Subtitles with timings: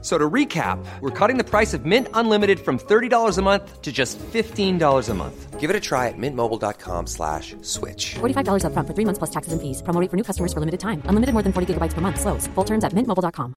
[0.00, 3.90] So to recap, we're cutting the price of Mint Unlimited from $30 a month to
[3.90, 5.58] just $15 a month.
[5.58, 8.14] Give it a try at mintmobile.com slash switch.
[8.20, 9.82] $45 upfront for three months plus taxes and fees.
[9.82, 11.02] Promo rate for new customers for limited time.
[11.08, 12.20] Unlimited more than 40 gigabytes per month.
[12.20, 12.46] Slows.
[12.54, 13.54] Full terms at mintmobile.com.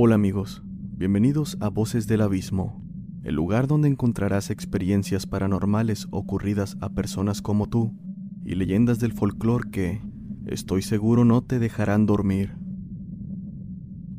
[0.00, 0.62] Hola amigos,
[0.96, 2.80] bienvenidos a Voces del Abismo,
[3.24, 7.96] el lugar donde encontrarás experiencias paranormales ocurridas a personas como tú
[8.44, 10.00] y leyendas del folclore que,
[10.48, 12.56] estoy seguro, no te dejarán dormir.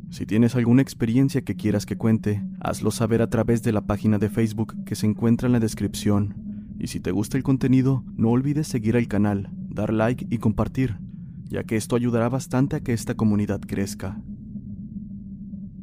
[0.10, 4.18] Si tienes alguna experiencia que quieras que cuente, hazlo saber a través de la página
[4.18, 6.36] de Facebook que se encuentra en la descripción.
[6.80, 10.98] Y si te gusta el contenido, no olvides seguir al canal, dar like y compartir,
[11.46, 14.20] ya que esto ayudará bastante a que esta comunidad crezca.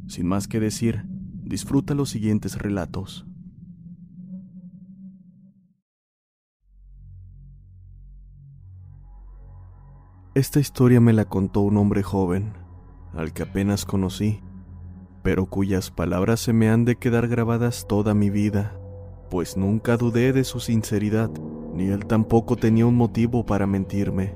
[0.07, 1.05] Sin más que decir,
[1.43, 3.25] disfruta los siguientes relatos.
[10.37, 12.53] Esta historia me la contó un hombre joven,
[13.15, 14.39] al que apenas conocí,
[15.23, 18.79] pero cuyas palabras se me han de quedar grabadas toda mi vida,
[19.31, 21.31] pues nunca dudé de su sinceridad,
[21.73, 24.35] ni él tampoco tenía un motivo para mentirme.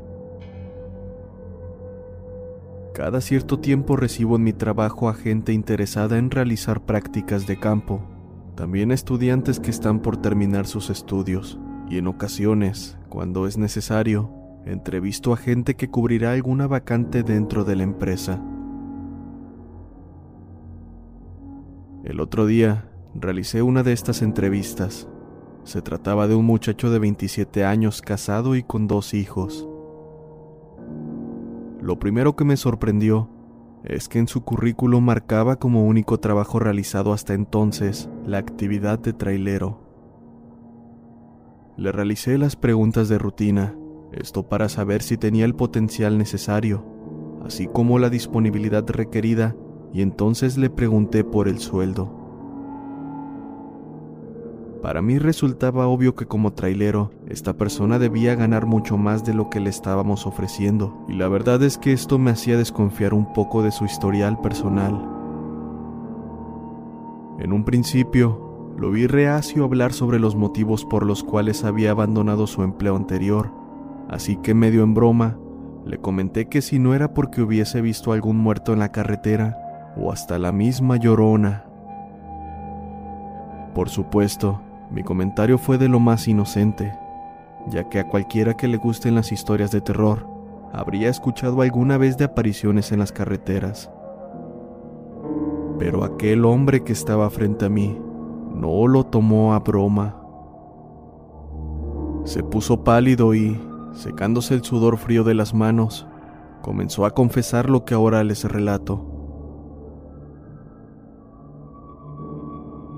[2.95, 8.01] Cada cierto tiempo recibo en mi trabajo a gente interesada en realizar prácticas de campo,
[8.55, 15.33] también estudiantes que están por terminar sus estudios, y en ocasiones, cuando es necesario, entrevisto
[15.33, 18.41] a gente que cubrirá alguna vacante dentro de la empresa.
[22.03, 25.07] El otro día realicé una de estas entrevistas.
[25.63, 29.67] Se trataba de un muchacho de 27 años casado y con dos hijos.
[31.81, 33.29] Lo primero que me sorprendió
[33.83, 39.13] es que en su currículo marcaba como único trabajo realizado hasta entonces la actividad de
[39.13, 39.79] trailero.
[41.77, 43.75] Le realicé las preguntas de rutina,
[44.11, 46.83] esto para saber si tenía el potencial necesario,
[47.45, 49.55] así como la disponibilidad requerida,
[49.93, 52.21] y entonces le pregunté por el sueldo.
[54.81, 59.49] Para mí resultaba obvio que como trailero, esta persona debía ganar mucho más de lo
[59.49, 63.61] que le estábamos ofreciendo, y la verdad es que esto me hacía desconfiar un poco
[63.61, 65.07] de su historial personal.
[67.37, 72.47] En un principio, lo vi reacio hablar sobre los motivos por los cuales había abandonado
[72.47, 73.60] su empleo anterior,
[74.11, 75.39] así que medio en broma,
[75.85, 79.57] le comenté que si no era porque hubiese visto algún muerto en la carretera,
[79.97, 81.65] o hasta la misma llorona.
[83.73, 84.61] Por supuesto,
[84.91, 86.93] mi comentario fue de lo más inocente,
[87.67, 90.27] ya que a cualquiera que le gusten las historias de terror,
[90.73, 93.89] habría escuchado alguna vez de apariciones en las carreteras.
[95.79, 97.99] Pero aquel hombre que estaba frente a mí
[98.53, 100.17] no lo tomó a broma.
[102.25, 103.59] Se puso pálido y,
[103.93, 106.07] secándose el sudor frío de las manos,
[106.61, 109.07] comenzó a confesar lo que ahora les relato.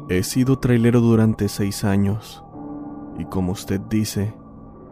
[0.10, 2.44] He sido trailero durante seis años,
[3.18, 4.34] y como usted dice,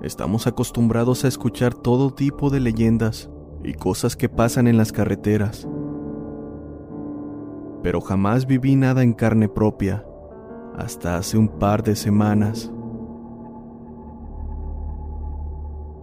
[0.01, 3.29] estamos acostumbrados a escuchar todo tipo de leyendas
[3.63, 5.67] y cosas que pasan en las carreteras.
[7.83, 10.05] Pero jamás viví nada en carne propia,
[10.77, 12.71] hasta hace un par de semanas.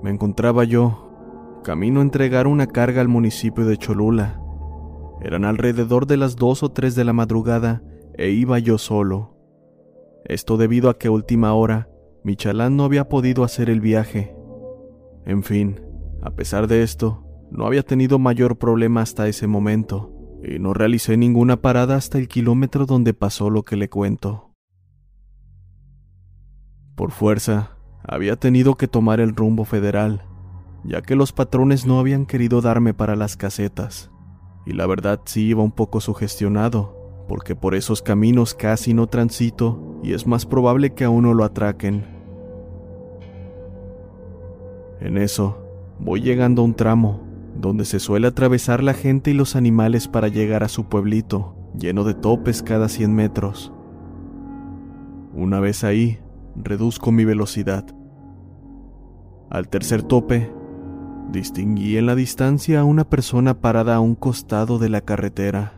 [0.02, 4.40] Me encontraba yo, camino a entregar una carga al municipio de Cholula.
[5.20, 7.82] Eran alrededor de las dos o tres de la madrugada
[8.14, 9.34] e iba yo solo.
[10.24, 11.88] Esto debido a que a última hora
[12.22, 14.36] mi chalán no había podido hacer el viaje.
[15.24, 15.80] En fin,
[16.22, 21.16] a pesar de esto, no había tenido mayor problema hasta ese momento, y no realicé
[21.16, 24.54] ninguna parada hasta el kilómetro donde pasó lo que le cuento.
[26.94, 27.77] Por fuerza,
[28.08, 30.22] había tenido que tomar el rumbo federal,
[30.82, 34.10] ya que los patrones no habían querido darme para las casetas,
[34.64, 36.96] y la verdad sí iba un poco sugestionado,
[37.28, 41.44] porque por esos caminos casi no transito y es más probable que a uno lo
[41.44, 42.06] atraquen.
[45.00, 45.58] En eso,
[45.98, 47.20] voy llegando a un tramo,
[47.54, 52.04] donde se suele atravesar la gente y los animales para llegar a su pueblito, lleno
[52.04, 53.72] de topes cada 100 metros.
[55.34, 56.18] Una vez ahí,
[56.56, 57.84] reduzco mi velocidad.
[59.50, 60.52] Al tercer tope,
[61.30, 65.72] distinguí en la distancia a una persona parada a un costado de la carretera.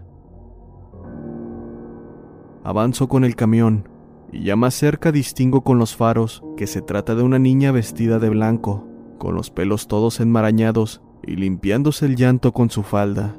[2.64, 3.88] Avanzo con el camión
[4.32, 8.18] y ya más cerca distingo con los faros que se trata de una niña vestida
[8.18, 8.86] de blanco,
[9.18, 13.36] con los pelos todos enmarañados y limpiándose el llanto con su falda.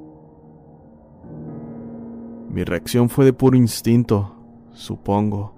[2.49, 4.35] Mi reacción fue de puro instinto,
[4.71, 5.55] supongo,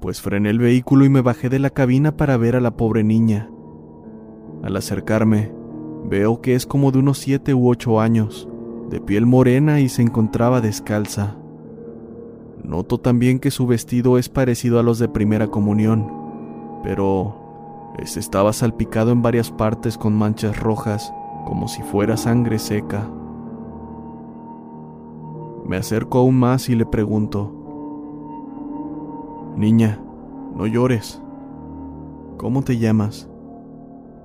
[0.00, 3.04] pues frené el vehículo y me bajé de la cabina para ver a la pobre
[3.04, 3.50] niña.
[4.62, 5.50] Al acercarme,
[6.04, 8.48] veo que es como de unos siete u ocho años,
[8.90, 11.36] de piel morena y se encontraba descalza.
[12.62, 16.12] Noto también que su vestido es parecido a los de primera comunión,
[16.82, 17.36] pero
[17.98, 21.12] este estaba salpicado en varias partes con manchas rojas,
[21.46, 23.08] como si fuera sangre seca.
[25.66, 27.56] Me acerco aún más y le pregunto,
[29.56, 30.00] Niña,
[30.54, 31.22] no llores.
[32.36, 33.29] ¿Cómo te llamas?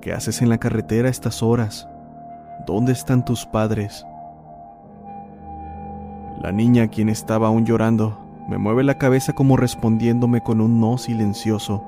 [0.00, 1.88] ¿Qué haces en la carretera a estas horas?
[2.66, 4.06] ¿Dónde están tus padres?
[6.40, 10.98] La niña, quien estaba aún llorando, me mueve la cabeza como respondiéndome con un no
[10.98, 11.82] silencioso,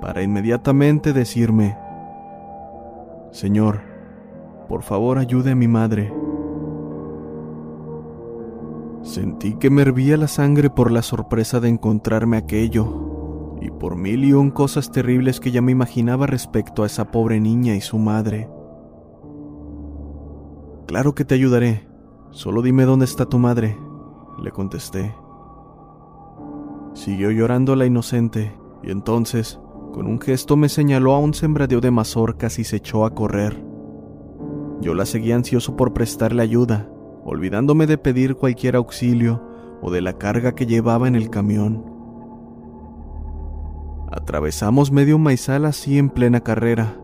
[0.00, 1.76] para inmediatamente decirme,
[3.30, 3.80] Señor,
[4.68, 6.12] por favor ayude a mi madre.
[9.02, 13.13] Sentí que me hervía la sangre por la sorpresa de encontrarme aquello,
[13.64, 17.40] y por mil y un cosas terribles que ya me imaginaba respecto a esa pobre
[17.40, 18.50] niña y su madre.
[20.86, 21.88] Claro que te ayudaré,
[22.30, 23.78] solo dime dónde está tu madre,
[24.42, 25.14] le contesté.
[26.92, 29.58] Siguió llorando la inocente, y entonces,
[29.94, 33.64] con un gesto me señaló a un sembradío de mazorcas y se echó a correr.
[34.82, 36.90] Yo la seguí ansioso por prestarle ayuda,
[37.24, 39.42] olvidándome de pedir cualquier auxilio
[39.80, 41.93] o de la carga que llevaba en el camión.
[44.16, 46.96] Atravesamos medio maizal así en plena carrera,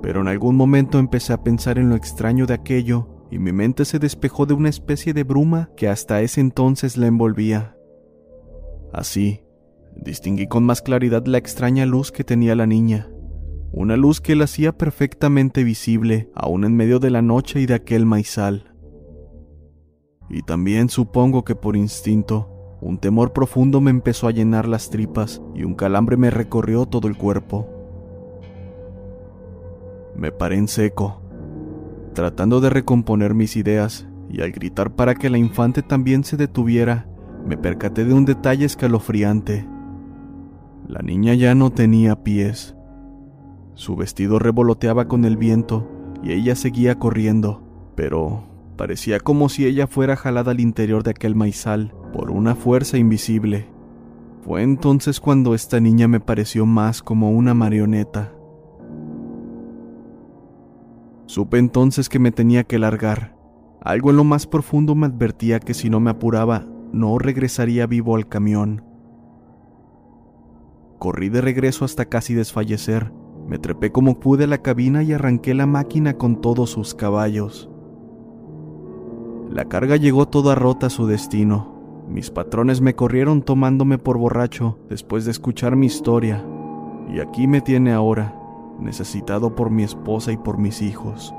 [0.00, 3.84] pero en algún momento empecé a pensar en lo extraño de aquello y mi mente
[3.84, 7.76] se despejó de una especie de bruma que hasta ese entonces la envolvía.
[8.94, 9.42] Así,
[9.94, 13.10] distinguí con más claridad la extraña luz que tenía la niña,
[13.70, 17.74] una luz que la hacía perfectamente visible aún en medio de la noche y de
[17.74, 18.74] aquel maizal.
[20.30, 22.53] Y también supongo que por instinto,
[22.84, 27.08] un temor profundo me empezó a llenar las tripas y un calambre me recorrió todo
[27.08, 27.66] el cuerpo.
[30.14, 31.22] Me paré en seco,
[32.12, 37.08] tratando de recomponer mis ideas, y al gritar para que la infante también se detuviera,
[37.46, 39.66] me percaté de un detalle escalofriante.
[40.86, 42.76] La niña ya no tenía pies.
[43.72, 45.88] Su vestido revoloteaba con el viento
[46.22, 47.62] y ella seguía corriendo,
[47.94, 48.44] pero
[48.76, 53.66] Parecía como si ella fuera jalada al interior de aquel maizal por una fuerza invisible.
[54.44, 58.32] Fue entonces cuando esta niña me pareció más como una marioneta.
[61.26, 63.36] Supe entonces que me tenía que largar.
[63.80, 68.14] Algo en lo más profundo me advertía que si no me apuraba, no regresaría vivo
[68.14, 68.84] al camión.
[71.00, 73.12] Corrí de regreso hasta casi desfallecer.
[73.48, 77.68] Me trepé como pude a la cabina y arranqué la máquina con todos sus caballos.
[79.50, 81.73] La carga llegó toda rota a su destino.
[82.08, 86.44] Mis patrones me corrieron tomándome por borracho después de escuchar mi historia.
[87.12, 88.34] Y aquí me tiene ahora,
[88.78, 91.34] necesitado por mi esposa y por mis hijos.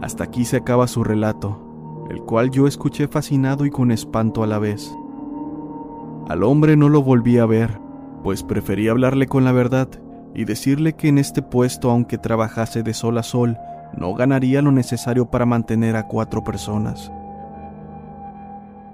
[0.00, 4.46] Hasta aquí se acaba su relato, el cual yo escuché fascinado y con espanto a
[4.46, 4.94] la vez.
[6.28, 7.80] Al hombre no lo volví a ver,
[8.22, 9.88] pues preferí hablarle con la verdad
[10.34, 13.56] y decirle que en este puesto, aunque trabajase de sol a sol,
[13.96, 17.10] no ganaría lo necesario para mantener a cuatro personas.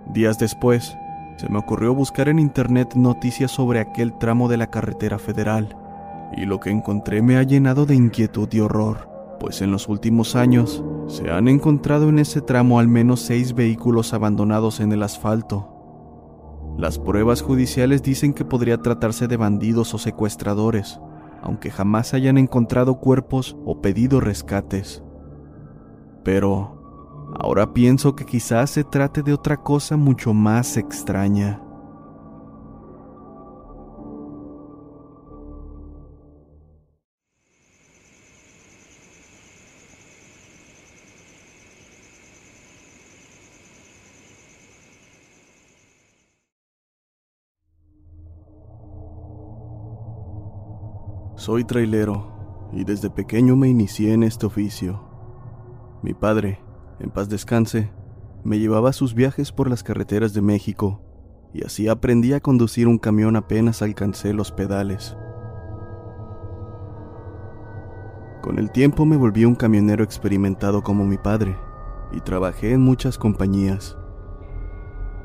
[0.06, 0.96] Días después,
[1.36, 5.76] se me ocurrió buscar en internet noticias sobre aquel tramo de la carretera federal,
[6.36, 9.08] y lo que encontré me ha llenado de inquietud y horror,
[9.40, 14.14] pues en los últimos años se han encontrado en ese tramo al menos seis vehículos
[14.14, 15.68] abandonados en el asfalto.
[16.78, 21.00] Las pruebas judiciales dicen que podría tratarse de bandidos o secuestradores,
[21.42, 25.02] aunque jamás hayan encontrado cuerpos o pedido rescates.
[26.22, 26.81] Pero
[27.34, 31.60] ahora pienso que quizás se trate de otra cosa mucho más extraña.
[51.42, 55.02] Soy trailero y desde pequeño me inicié en este oficio.
[56.00, 56.61] Mi padre,
[57.02, 57.90] en paz descanse,
[58.44, 61.00] me llevaba a sus viajes por las carreteras de México
[61.52, 65.16] y así aprendí a conducir un camión apenas alcancé los pedales.
[68.40, 71.56] Con el tiempo me volví un camionero experimentado como mi padre
[72.12, 73.96] y trabajé en muchas compañías.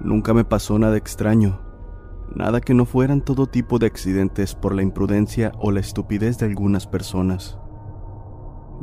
[0.02, 1.62] Nunca me pasó nada extraño,
[2.36, 6.46] Nada que no fueran todo tipo de accidentes por la imprudencia o la estupidez de
[6.46, 7.58] algunas personas.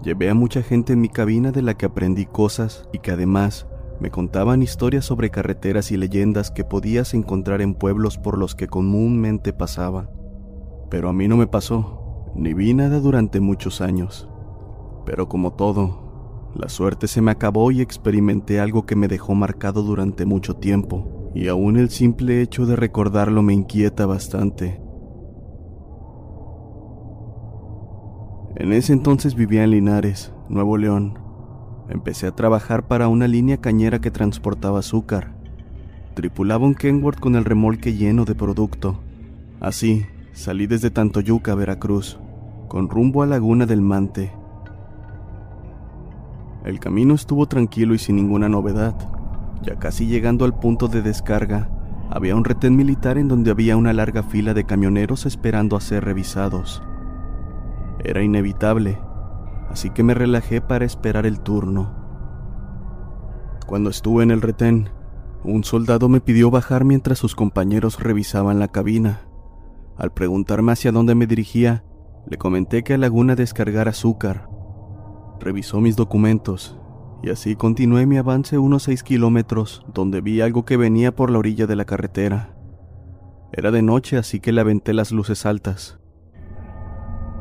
[0.02, 3.66] Llevé a mucha gente en mi cabina de la que aprendí cosas y que además
[4.00, 8.66] me contaban historias sobre carreteras y leyendas que podías encontrar en pueblos por los que
[8.66, 10.10] comúnmente pasaba.
[10.90, 14.28] Pero a mí no me pasó, ni vi nada durante muchos años.
[15.06, 19.82] Pero como todo, la suerte se me acabó y experimenté algo que me dejó marcado
[19.82, 24.83] durante mucho tiempo, y aún el simple hecho de recordarlo me inquieta bastante.
[28.56, 31.18] En ese entonces vivía en Linares, Nuevo León.
[31.88, 35.34] Empecé a trabajar para una línea cañera que transportaba azúcar.
[36.14, 39.00] Tripulaba un Kenworth con el remolque lleno de producto.
[39.58, 42.20] Así, salí desde Tantoyuca, Veracruz,
[42.68, 44.32] con rumbo a Laguna del Mante.
[46.64, 48.94] El camino estuvo tranquilo y sin ninguna novedad.
[49.62, 51.68] Ya casi llegando al punto de descarga,
[52.08, 56.04] había un retén militar en donde había una larga fila de camioneros esperando a ser
[56.04, 56.84] revisados.
[58.04, 58.98] Era inevitable,
[59.70, 61.92] así que me relajé para esperar el turno.
[63.66, 64.90] Cuando estuve en el retén,
[65.42, 69.22] un soldado me pidió bajar mientras sus compañeros revisaban la cabina.
[69.96, 71.82] Al preguntarme hacia dónde me dirigía,
[72.26, 74.48] le comenté que a Laguna descargar azúcar.
[75.40, 76.78] Revisó mis documentos
[77.22, 81.38] y así continué mi avance unos seis kilómetros, donde vi algo que venía por la
[81.38, 82.54] orilla de la carretera.
[83.50, 85.98] Era de noche, así que le aventé las luces altas.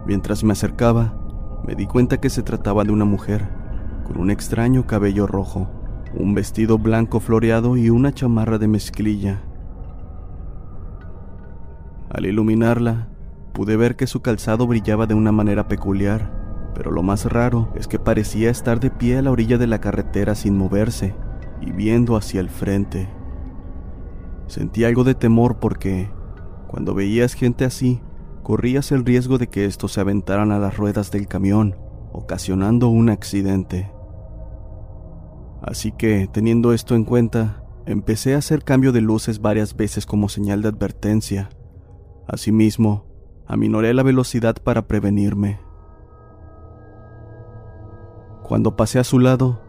[0.06, 1.14] Mientras me acercaba,
[1.66, 3.48] me di cuenta que se trataba de una mujer,
[4.06, 5.70] con un extraño cabello rojo,
[6.14, 9.42] un vestido blanco floreado y una chamarra de mezclilla.
[12.10, 13.08] Al iluminarla,
[13.54, 17.88] pude ver que su calzado brillaba de una manera peculiar, pero lo más raro es
[17.88, 21.16] que parecía estar de pie a la orilla de la carretera sin moverse
[21.62, 23.10] y viendo hacia el frente.
[24.48, 26.12] Sentí algo de temor porque,
[26.68, 28.02] cuando veías gente así,
[28.44, 31.76] corrías el riesgo de que estos se aventaran a las ruedas del camión,
[32.12, 33.92] ocasionando un accidente.
[35.62, 40.30] Así que, teniendo esto en cuenta, empecé a hacer cambio de luces varias veces como
[40.30, 41.50] señal de advertencia.
[42.28, 43.06] Asimismo,
[43.48, 45.60] aminoré la velocidad para prevenirme.
[48.44, 49.62] Cuando pasé a su lado,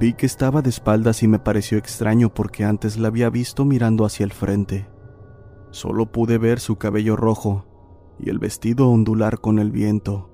[0.00, 4.04] vi que estaba de espaldas y me pareció extraño porque antes la había visto mirando
[4.04, 4.88] hacia el frente.
[5.70, 7.68] Solo pude ver su cabello rojo
[8.18, 10.30] y el vestido ondular con el viento.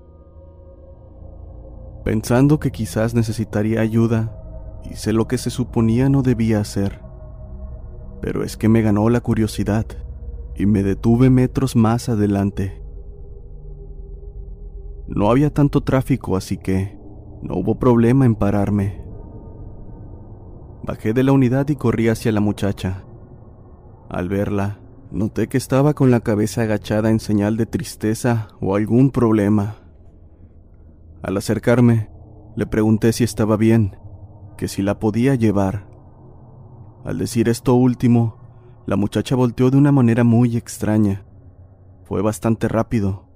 [2.03, 4.37] Pensando que quizás necesitaría ayuda,
[4.89, 7.01] hice lo que se suponía no debía hacer.
[8.21, 9.85] Pero es que me ganó la curiosidad
[10.55, 12.81] y me detuve metros más adelante.
[15.07, 16.97] No había tanto tráfico, así que
[17.41, 19.03] no hubo problema en pararme.
[20.83, 23.03] Bajé de la unidad y corrí hacia la muchacha.
[24.09, 24.79] Al verla,
[25.15, 29.77] Noté que estaba con la cabeza agachada en señal de tristeza o algún problema.
[31.23, 32.09] Al acercarme,
[32.57, 33.95] le pregunté si estaba bien,
[34.57, 35.87] que si la podía llevar.
[37.05, 41.25] Al decir esto último, la muchacha volteó de una manera muy extraña.
[42.03, 43.29] Fue bastante rápido,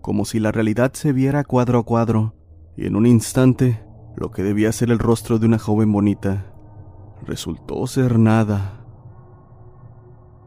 [0.00, 2.34] como si la realidad se viera cuadro a cuadro,
[2.78, 3.84] y en un instante,
[4.16, 6.46] lo que debía ser el rostro de una joven bonita,
[7.26, 8.79] resultó ser nada.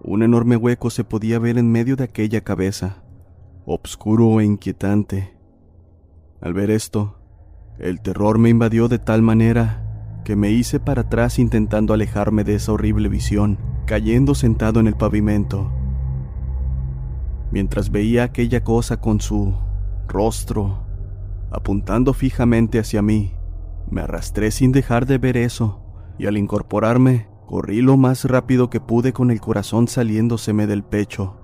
[0.05, 3.03] Un enorme hueco se podía ver en medio de aquella cabeza,
[3.65, 5.33] obscuro e inquietante.
[6.41, 7.19] Al ver esto,
[7.79, 12.55] el terror me invadió de tal manera que me hice para atrás intentando alejarme de
[12.55, 15.72] esa horrible visión, cayendo sentado en el pavimento.
[17.51, 19.55] Mientras veía aquella cosa con su
[20.10, 20.86] rostro
[21.50, 23.36] apuntando fijamente hacia mí,
[23.89, 25.81] me arrastré sin dejar de ver eso,
[26.17, 31.38] y al incorporarme Corrí lo más rápido que pude con el corazón saliéndoseme del pecho.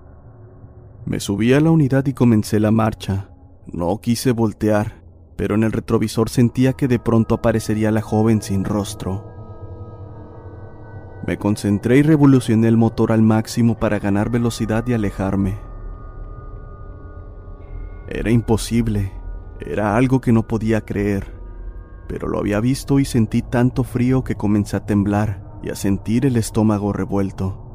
[1.06, 3.30] Me subí a la unidad y comencé la marcha.
[3.72, 5.04] No quise voltear,
[5.36, 9.24] pero en el retrovisor sentía que de pronto aparecería la joven sin rostro.
[11.28, 15.60] Me concentré y revolucioné el motor al máximo para ganar velocidad y alejarme.
[18.08, 19.12] Era imposible,
[19.60, 21.40] era algo que no podía creer,
[22.08, 26.26] pero lo había visto y sentí tanto frío que comencé a temblar y a sentir
[26.26, 27.66] el estómago revuelto.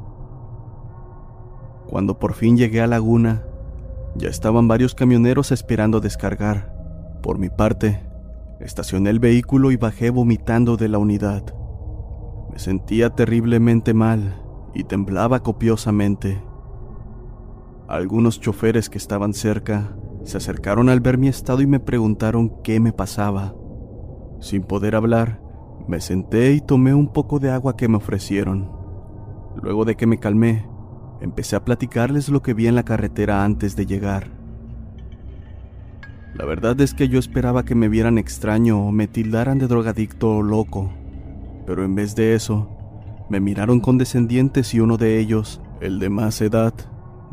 [1.87, 3.43] Cuando por fin llegué a Laguna,
[4.15, 6.73] ya estaban varios camioneros esperando descargar.
[7.21, 8.01] Por mi parte,
[8.59, 11.43] estacioné el vehículo y bajé vomitando de la unidad.
[12.51, 14.41] Me sentía terriblemente mal
[14.73, 16.41] y temblaba copiosamente.
[17.87, 22.79] Algunos choferes que estaban cerca se acercaron al ver mi estado y me preguntaron qué
[22.79, 23.53] me pasaba.
[24.39, 25.41] Sin poder hablar,
[25.87, 28.71] me senté y tomé un poco de agua que me ofrecieron.
[29.61, 30.67] Luego de que me calmé,
[31.21, 34.31] empecé a platicarles lo que vi en la carretera antes de llegar.
[36.33, 40.37] La verdad es que yo esperaba que me vieran extraño o me tildaran de drogadicto
[40.37, 40.91] o loco,
[41.65, 42.69] pero en vez de eso,
[43.29, 46.73] me miraron condescendientes y uno de ellos, el de más edad,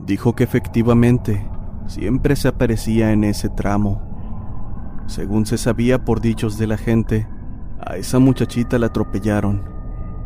[0.06, 1.44] dijo que efectivamente
[1.86, 4.02] siempre se aparecía en ese tramo.
[5.06, 7.26] Según se sabía por dichos de la gente,
[7.84, 9.64] a esa muchachita la atropellaron,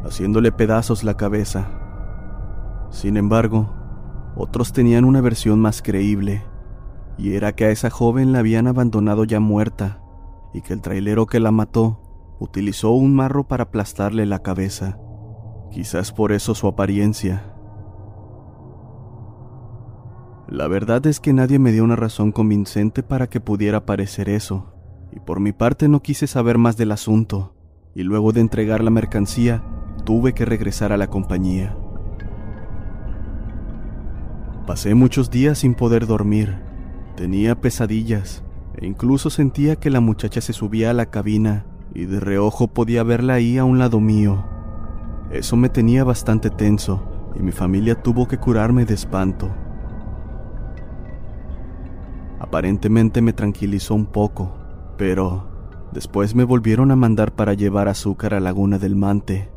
[0.04, 1.68] haciéndole pedazos la cabeza.
[2.90, 3.72] Sin embargo,
[4.36, 6.44] otros tenían una versión más creíble,
[7.18, 10.00] y era que a esa joven la habían abandonado ya muerta,
[10.52, 12.00] y que el trailero que la mató
[12.38, 14.98] utilizó un marro para aplastarle la cabeza.
[15.70, 17.52] Quizás por eso su apariencia.
[20.48, 24.75] La verdad es que nadie me dio una razón convincente para que pudiera parecer eso,
[25.12, 27.54] y por mi parte no quise saber más del asunto,
[27.94, 29.62] y luego de entregar la mercancía,
[30.04, 31.76] tuve que regresar a la compañía.
[34.66, 36.58] Pasé muchos días sin poder dormir,
[37.16, 38.42] tenía pesadillas,
[38.76, 43.02] e incluso sentía que la muchacha se subía a la cabina y de reojo podía
[43.02, 44.44] verla ahí a un lado mío.
[45.30, 47.02] Eso me tenía bastante tenso
[47.34, 49.50] y mi familia tuvo que curarme de espanto.
[52.38, 54.52] Aparentemente me tranquilizó un poco,
[54.96, 59.50] pero después me volvieron a mandar para llevar azúcar a Laguna del Mante.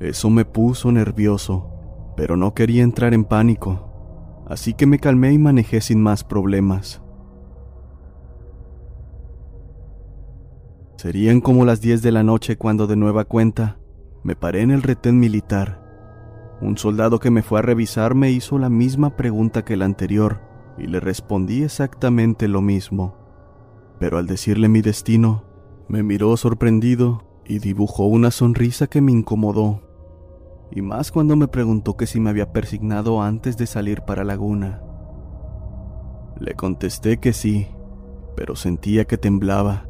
[0.00, 1.70] Eso me puso nervioso,
[2.16, 7.02] pero no quería entrar en pánico, así que me calmé y manejé sin más problemas.
[10.96, 13.78] Serían como las 10 de la noche cuando de nueva cuenta
[14.22, 15.82] me paré en el retén militar.
[16.60, 20.40] Un soldado que me fue a revisar me hizo la misma pregunta que la anterior
[20.78, 23.25] y le respondí exactamente lo mismo.
[23.98, 25.44] Pero al decirle mi destino,
[25.88, 29.82] me miró sorprendido y dibujó una sonrisa que me incomodó.
[30.70, 34.82] Y más cuando me preguntó que si me había persignado antes de salir para Laguna.
[36.40, 37.68] Le contesté que sí,
[38.36, 39.88] pero sentía que temblaba.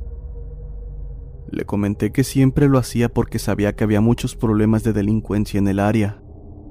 [1.51, 5.69] Le comenté que siempre lo hacía porque sabía que había muchos problemas de delincuencia en
[5.69, 6.21] el área,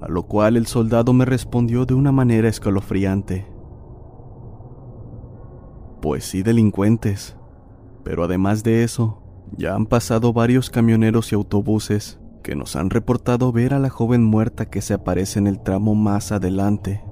[0.01, 3.47] a lo cual el soldado me respondió de una manera escalofriante.
[6.05, 7.35] Pues sí, delincuentes,
[8.03, 9.23] pero además de eso,
[9.57, 14.23] ya han pasado varios camioneros y autobuses que nos han reportado ver a la joven
[14.23, 17.03] muerta que se aparece en el tramo más adelante.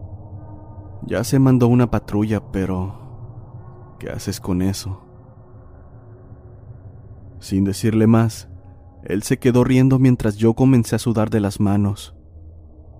[1.08, 3.96] Ya se mandó una patrulla, pero...
[3.98, 5.02] ¿Qué haces con eso?
[7.40, 8.48] Sin decirle más,
[9.06, 12.16] él se quedó riendo mientras yo comencé a sudar de las manos.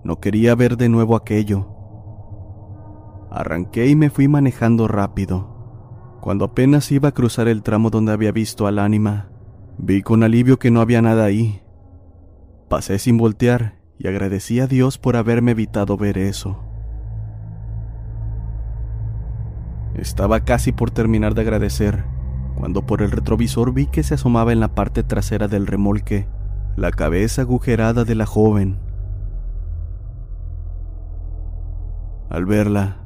[0.02, 1.68] No quería ver de nuevo aquello.
[3.30, 5.53] Arranqué y me fui manejando rápido.
[6.24, 9.28] Cuando apenas iba a cruzar el tramo donde había visto al ánima,
[9.76, 11.60] vi con alivio que no había nada ahí.
[12.70, 16.64] Pasé sin voltear y agradecí a Dios por haberme evitado ver eso.
[19.96, 22.06] Estaba casi por terminar de agradecer,
[22.56, 26.26] cuando por el retrovisor vi que se asomaba en la parte trasera del remolque
[26.74, 28.78] la cabeza agujerada de la joven.
[32.30, 33.03] Al verla,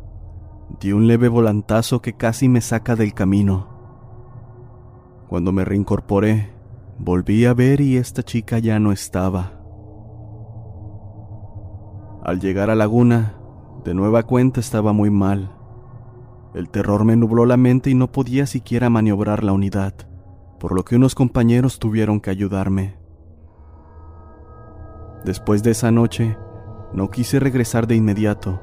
[0.81, 3.69] di un leve volantazo que casi me saca del camino.
[5.29, 6.51] Cuando me reincorporé,
[6.99, 9.53] volví a ver y esta chica ya no estaba.
[12.25, 13.35] Al llegar a Laguna,
[13.85, 15.55] de nueva cuenta estaba muy mal.
[16.55, 19.95] El terror me nubló la mente y no podía siquiera maniobrar la unidad,
[20.59, 22.97] por lo que unos compañeros tuvieron que ayudarme.
[25.25, 26.37] Después de esa noche,
[26.93, 28.61] no quise regresar de inmediato,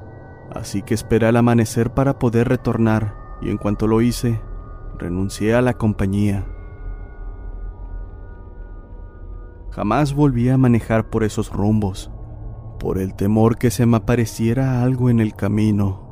[0.56, 4.42] así que esperé al amanecer para poder retornar y en cuanto lo hice,
[4.98, 6.48] renuncié a la compañía.
[9.72, 12.10] Jamás volví a manejar por esos rumbos,
[12.80, 16.05] por el temor que se me apareciera algo en el camino.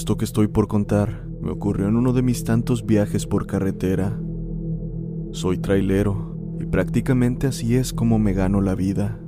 [0.00, 4.18] Esto que estoy por contar me ocurrió en uno de mis tantos viajes por carretera.
[5.32, 9.20] Soy trailero y prácticamente así es como me gano la vida.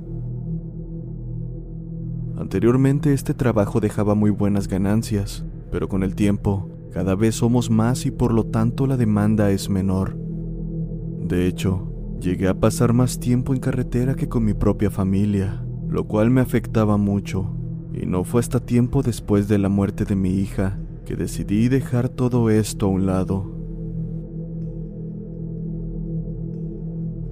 [2.35, 8.07] Anteriormente este trabajo dejaba muy buenas ganancias, pero con el tiempo cada vez somos más
[8.07, 10.17] y por lo tanto la demanda es menor.
[10.17, 16.05] De hecho, llegué a pasar más tiempo en carretera que con mi propia familia, lo
[16.05, 17.59] cual me afectaba mucho
[17.93, 22.09] y no fue hasta tiempo después de la muerte de mi hija que decidí dejar
[22.09, 23.51] todo esto a un lado.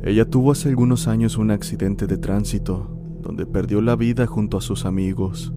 [0.03, 2.89] Ella tuvo hace algunos años un accidente de tránsito,
[3.21, 5.53] donde perdió la vida junto a sus amigos.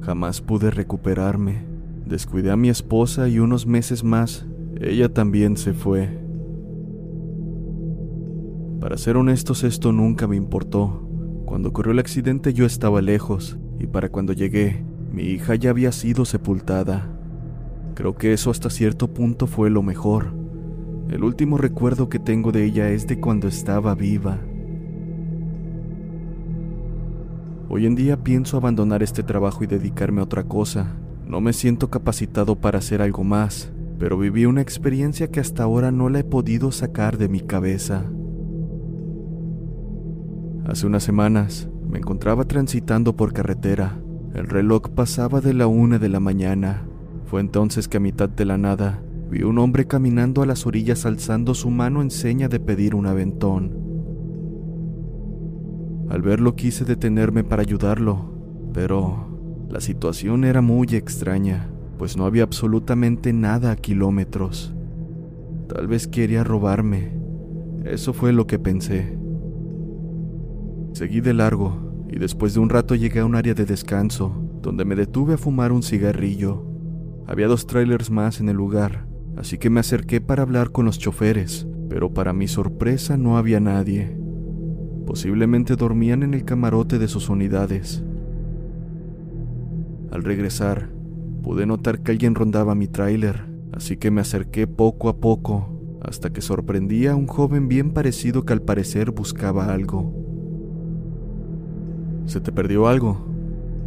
[0.00, 1.64] Jamás pude recuperarme.
[2.04, 4.46] Descuidé a mi esposa y unos meses más,
[4.80, 6.20] ella también se fue.
[8.80, 11.06] Para ser honestos, esto nunca me importó.
[11.44, 15.90] Cuando ocurrió el accidente yo estaba lejos, y para cuando llegué, mi hija ya había
[15.90, 17.08] sido sepultada.
[17.94, 20.34] Creo que eso hasta cierto punto fue lo mejor.
[21.08, 24.38] El último recuerdo que tengo de ella es de cuando estaba viva.
[27.70, 30.96] Hoy en día pienso abandonar este trabajo y dedicarme a otra cosa.
[31.26, 35.90] No me siento capacitado para hacer algo más, pero viví una experiencia que hasta ahora
[35.90, 38.04] no la he podido sacar de mi cabeza.
[40.66, 44.00] Hace unas semanas me encontraba transitando por carretera.
[44.34, 46.86] El reloj pasaba de la una de la mañana.
[47.26, 51.04] Fue entonces que a mitad de la nada vi un hombre caminando a las orillas
[51.04, 53.72] alzando su mano en seña de pedir un aventón.
[56.08, 58.34] Al verlo quise detenerme para ayudarlo,
[58.72, 64.74] pero la situación era muy extraña, pues no había absolutamente nada a kilómetros.
[65.68, 67.12] Tal vez quería robarme.
[67.84, 69.19] Eso fue lo que pensé.
[70.92, 74.84] Seguí de largo y después de un rato llegué a un área de descanso, donde
[74.84, 76.66] me detuve a fumar un cigarrillo.
[77.26, 80.98] Había dos trailers más en el lugar, así que me acerqué para hablar con los
[80.98, 84.18] choferes, pero para mi sorpresa no había nadie.
[85.06, 88.02] Posiblemente dormían en el camarote de sus unidades.
[90.10, 90.90] Al regresar,
[91.42, 96.32] pude notar que alguien rondaba mi tráiler, así que me acerqué poco a poco hasta
[96.32, 100.29] que sorprendí a un joven bien parecido que al parecer buscaba algo.
[102.26, 103.18] ¿Se te perdió algo?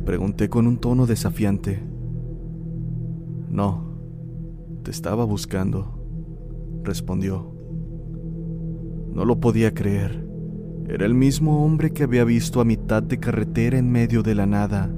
[0.05, 1.81] Pregunté con un tono desafiante.
[3.49, 3.83] No,
[4.83, 5.99] te estaba buscando,
[6.83, 7.53] respondió.
[9.13, 10.27] No lo podía creer.
[10.87, 14.45] Era el mismo hombre que había visto a mitad de carretera en medio de la
[14.45, 14.89] nada.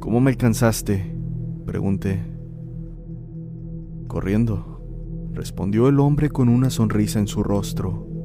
[0.00, 1.14] ¿Cómo me alcanzaste?
[1.64, 2.22] pregunté.
[4.08, 4.82] Corriendo,
[5.32, 8.15] respondió el hombre con una sonrisa en su rostro.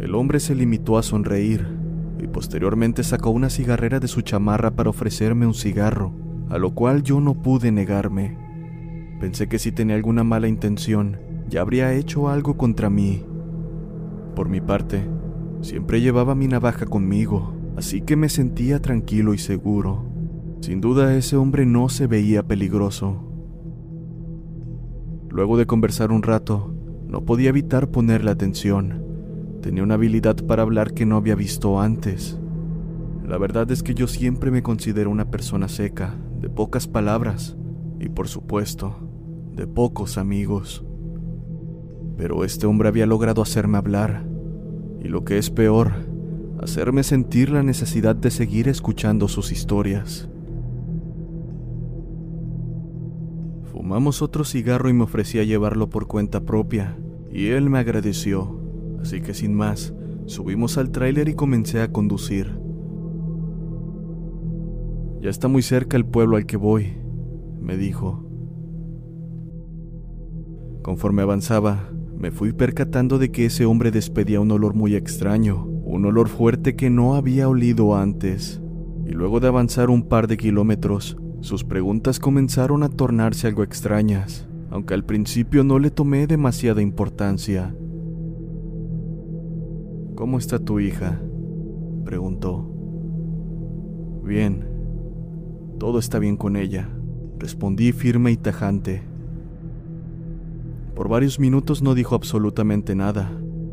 [0.00, 1.66] El hombre se limitó a sonreír
[2.18, 6.14] y posteriormente sacó una cigarrera de su chamarra para ofrecerme un cigarro,
[6.48, 8.38] a lo cual yo no pude negarme.
[9.20, 11.18] Pensé que si tenía alguna mala intención,
[11.50, 13.22] ya habría hecho algo contra mí.
[14.34, 15.02] Por mi parte,
[15.60, 20.06] siempre llevaba mi navaja conmigo, así que me sentía tranquilo y seguro.
[20.62, 23.22] Sin duda ese hombre no se veía peligroso.
[25.28, 26.74] Luego de conversar un rato,
[27.06, 29.09] no podía evitar ponerle atención
[29.62, 32.38] Tenía una habilidad para hablar que no había visto antes.
[33.26, 37.56] La verdad es que yo siempre me considero una persona seca, de pocas palabras
[37.98, 38.96] y por supuesto,
[39.54, 40.84] de pocos amigos.
[42.16, 44.24] Pero este hombre había logrado hacerme hablar
[45.02, 45.92] y lo que es peor,
[46.60, 50.28] hacerme sentir la necesidad de seguir escuchando sus historias.
[53.70, 56.98] Fumamos otro cigarro y me ofrecía llevarlo por cuenta propia,
[57.32, 58.59] y él me agradeció
[59.00, 59.94] así que sin más,
[60.26, 62.58] subimos al tráiler y comencé a conducir.
[65.20, 66.96] Ya está muy cerca el pueblo al que voy,
[67.60, 68.24] me dijo.
[70.82, 76.06] Conforme avanzaba, me fui percatando de que ese hombre despedía un olor muy extraño, un
[76.06, 78.60] olor fuerte que no había olido antes.
[79.06, 84.46] Y luego de avanzar un par de kilómetros, sus preguntas comenzaron a tornarse algo extrañas,
[84.70, 87.74] aunque al principio no le tomé demasiada importancia.
[90.20, 91.18] ¿Cómo está tu hija?
[92.04, 92.70] preguntó.
[94.22, 94.68] Bien,
[95.78, 96.90] todo está bien con ella,
[97.38, 99.00] respondí firme y tajante.
[100.94, 103.32] Por varios minutos no dijo absolutamente nada,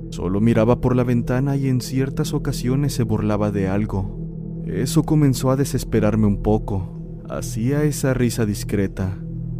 [0.09, 4.63] solo miraba por la ventana y en ciertas ocasiones se burlaba de algo.
[4.65, 6.93] Eso comenzó a desesperarme un poco,
[7.29, 9.17] hacía esa risa discreta,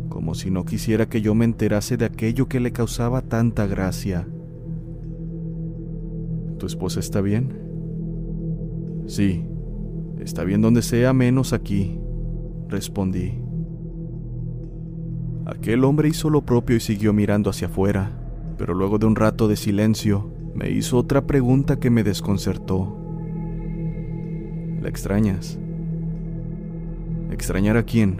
[0.07, 4.25] como si no quisiera que yo me enterase de aquello que le causaba tanta gracia.
[6.57, 7.53] ¿Tu esposa está bien?
[9.07, 9.45] Sí,
[10.19, 11.99] está bien donde sea menos aquí,
[12.67, 13.33] respondí.
[15.45, 18.11] Aquel hombre hizo lo propio y siguió mirando hacia afuera,
[18.57, 22.97] pero luego de un rato de silencio me hizo otra pregunta que me desconcertó.
[24.81, 25.59] ¿La extrañas?
[27.31, 28.17] ¿Extrañar a quién?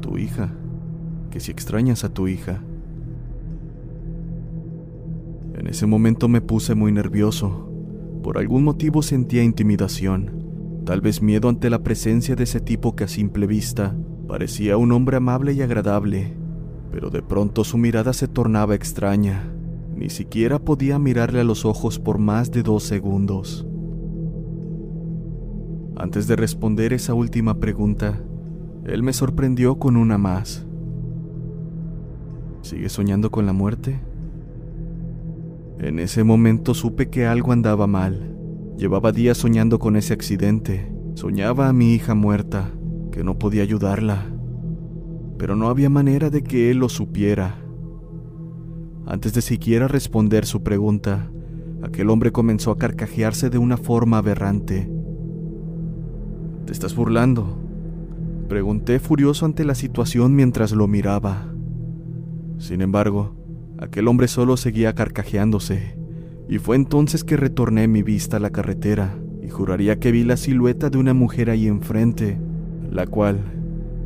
[0.00, 0.50] Tu hija.
[1.30, 2.62] Que si extrañas a tu hija.
[5.64, 7.72] En ese momento me puse muy nervioso.
[8.22, 13.04] Por algún motivo sentía intimidación, tal vez miedo ante la presencia de ese tipo que
[13.04, 13.96] a simple vista
[14.28, 16.36] parecía un hombre amable y agradable.
[16.92, 19.50] pero de pronto su mirada se tornaba extraña.
[19.96, 23.66] Ni siquiera podía mirarle a los ojos por más de dos segundos.
[25.96, 28.20] Antes de responder esa última pregunta,
[28.84, 30.66] él me sorprendió con una más.
[32.60, 33.98] ¿Sigue soñando con la muerte?
[35.84, 38.34] En ese momento supe que algo andaba mal.
[38.78, 40.90] Llevaba días soñando con ese accidente.
[41.12, 42.70] Soñaba a mi hija muerta,
[43.12, 44.24] que no podía ayudarla.
[45.36, 47.58] Pero no había manera de que él lo supiera.
[49.04, 51.30] Antes de siquiera responder su pregunta,
[51.82, 54.90] aquel hombre comenzó a carcajearse de una forma aberrante.
[56.64, 57.58] ¿Te estás burlando?
[58.48, 61.52] Pregunté furioso ante la situación mientras lo miraba.
[62.56, 63.43] Sin embargo,
[63.84, 65.96] aquel hombre solo seguía carcajeándose,
[66.48, 70.36] y fue entonces que retorné mi vista a la carretera y juraría que vi la
[70.36, 72.38] silueta de una mujer ahí enfrente,
[72.90, 73.40] la cual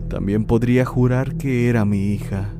[0.09, 2.55] también podría jurar que era mi hija.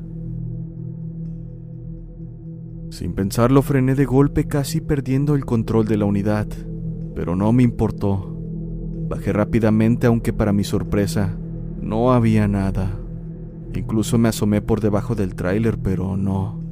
[2.89, 6.47] Sin pensarlo frené de golpe casi perdiendo el control de la unidad,
[7.15, 8.35] pero no me importó.
[9.09, 11.37] Bajé rápidamente aunque para mi sorpresa
[11.81, 12.99] no había nada.
[13.73, 16.68] Incluso me asomé por debajo del tráiler, pero no.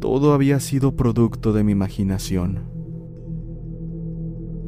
[0.00, 2.60] Todo había sido producto de mi imaginación.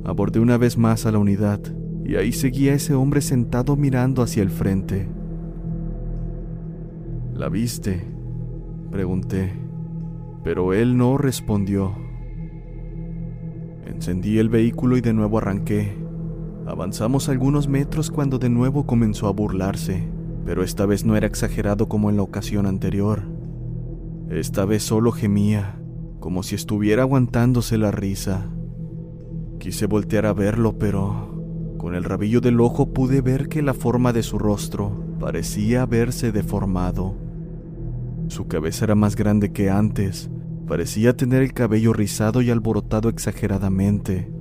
[0.04, 1.60] Abordé una vez más a la unidad
[2.04, 5.08] y ahí seguía ese hombre sentado mirando hacia el frente.
[7.34, 8.04] ¿La viste?
[8.90, 9.54] Pregunté,
[10.44, 11.94] pero él no respondió.
[13.86, 15.96] Encendí el vehículo y de nuevo arranqué.
[16.66, 20.06] Avanzamos algunos metros cuando de nuevo comenzó a burlarse,
[20.44, 23.31] pero esta vez no era exagerado como en la ocasión anterior.
[24.32, 25.78] Esta vez solo gemía,
[26.18, 28.48] como si estuviera aguantándose la risa.
[29.58, 34.14] Quise voltear a verlo, pero con el rabillo del ojo pude ver que la forma
[34.14, 37.14] de su rostro parecía haberse deformado.
[38.28, 40.30] Su cabeza era más grande que antes,
[40.66, 44.32] parecía tener el cabello rizado y alborotado exageradamente.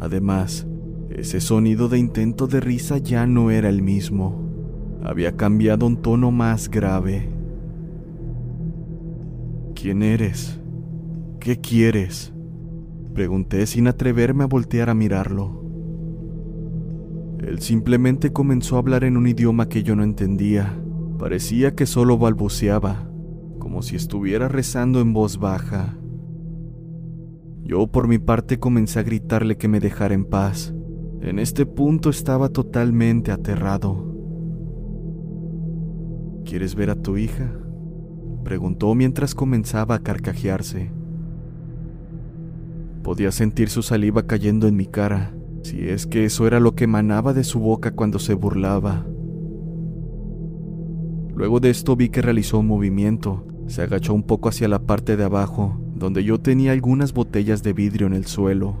[0.00, 0.66] Además,
[1.10, 4.98] ese sonido de intento de risa ya no era el mismo.
[5.04, 7.37] Había cambiado un tono más grave.
[9.80, 10.58] ¿Quién eres?
[11.38, 12.32] ¿Qué quieres?
[13.14, 15.62] Pregunté sin atreverme a voltear a mirarlo.
[17.38, 20.76] Él simplemente comenzó a hablar en un idioma que yo no entendía.
[21.16, 23.08] Parecía que solo balbuceaba,
[23.60, 25.96] como si estuviera rezando en voz baja.
[27.62, 30.74] Yo por mi parte comencé a gritarle que me dejara en paz.
[31.20, 34.12] En este punto estaba totalmente aterrado.
[36.44, 37.67] ¿Quieres ver a tu hija?
[38.48, 40.90] Preguntó mientras comenzaba a carcajearse.
[43.02, 46.84] Podía sentir su saliva cayendo en mi cara, si es que eso era lo que
[46.84, 49.04] emanaba de su boca cuando se burlaba.
[51.34, 55.18] Luego de esto vi que realizó un movimiento, se agachó un poco hacia la parte
[55.18, 58.76] de abajo, donde yo tenía algunas botellas de vidrio en el suelo.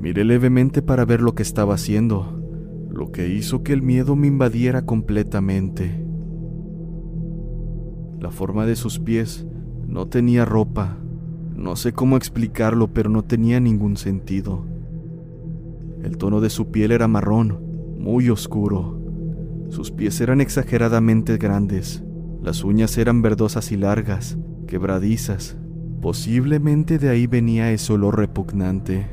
[0.00, 2.40] Miré levemente para ver lo que estaba haciendo,
[2.90, 6.07] lo que hizo que el miedo me invadiera completamente.
[8.20, 9.46] La forma de sus pies
[9.86, 10.96] no tenía ropa,
[11.54, 14.64] no sé cómo explicarlo, pero no tenía ningún sentido.
[16.02, 17.60] El tono de su piel era marrón,
[17.98, 19.00] muy oscuro.
[19.70, 22.02] Sus pies eran exageradamente grandes.
[22.42, 25.56] Las uñas eran verdosas y largas, quebradizas.
[26.00, 29.06] Posiblemente de ahí venía ese olor repugnante.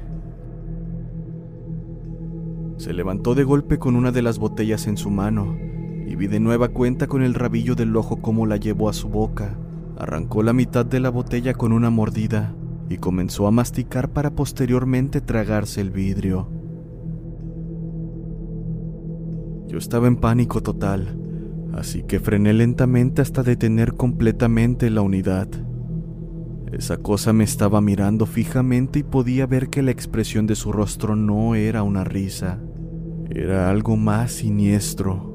[2.78, 5.65] Se levantó de golpe con una de las botellas en su mano
[6.06, 9.10] y vi de nueva cuenta con el rabillo del ojo cómo la llevó a su
[9.10, 9.58] boca
[9.98, 12.54] Arrancó la mitad de la botella con una mordida
[12.90, 16.50] y comenzó a masticar para posteriormente tragarse el vidrio.
[19.68, 21.18] Yo estaba en pánico total,
[21.74, 25.48] así que frené lentamente hasta detener completamente la unidad.
[26.74, 31.16] Esa cosa me estaba mirando fijamente y podía ver que la expresión de su rostro
[31.16, 32.60] no era una risa,
[33.30, 35.35] era algo más siniestro.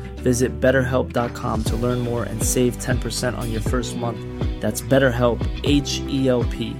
[0.23, 4.19] Visit betterhelp.com to learn more and save 10% on your first month.
[4.61, 6.75] That's BetterHelp, H E L P.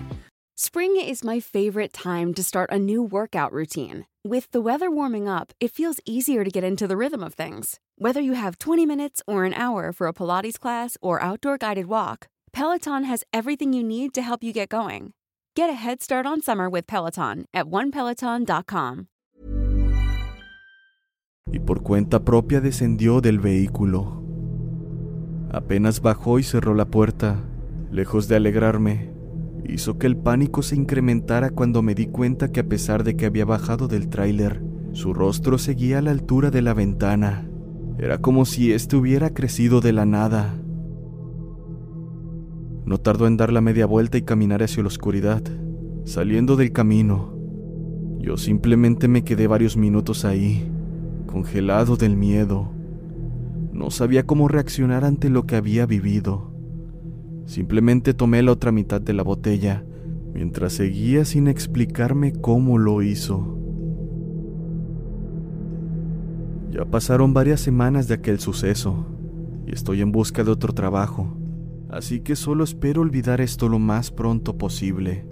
[0.55, 4.05] Spring is my favorite time to start a new workout routine.
[4.23, 7.79] With the weather warming up, it feels easier to get into the rhythm of things.
[7.97, 11.87] Whether you have 20 minutes or an hour for a Pilates class or outdoor guided
[11.87, 15.13] walk, Peloton has everything you need to help you get going.
[15.55, 19.07] Get a head start on summer with Peloton at onepeloton.com.
[21.51, 24.23] Y por cuenta propia descendió del vehículo.
[25.51, 27.43] Apenas bajó y cerró la puerta,
[27.91, 29.11] lejos de alegrarme,
[29.67, 33.25] hizo que el pánico se incrementara cuando me di cuenta que a pesar de que
[33.25, 37.47] había bajado del tráiler, su rostro seguía a la altura de la ventana.
[37.97, 40.55] Era como si éste hubiera crecido de la nada.
[42.85, 45.43] No tardó en dar la media vuelta y caminar hacia la oscuridad,
[46.03, 47.37] saliendo del camino.
[48.19, 50.69] Yo simplemente me quedé varios minutos ahí,
[51.31, 52.69] congelado del miedo.
[53.71, 56.51] No sabía cómo reaccionar ante lo que había vivido.
[57.45, 59.85] Simplemente tomé la otra mitad de la botella,
[60.33, 63.57] mientras seguía sin explicarme cómo lo hizo.
[66.69, 69.05] Ya pasaron varias semanas de aquel suceso,
[69.65, 71.37] y estoy en busca de otro trabajo,
[71.89, 75.25] así que solo espero olvidar esto lo más pronto posible.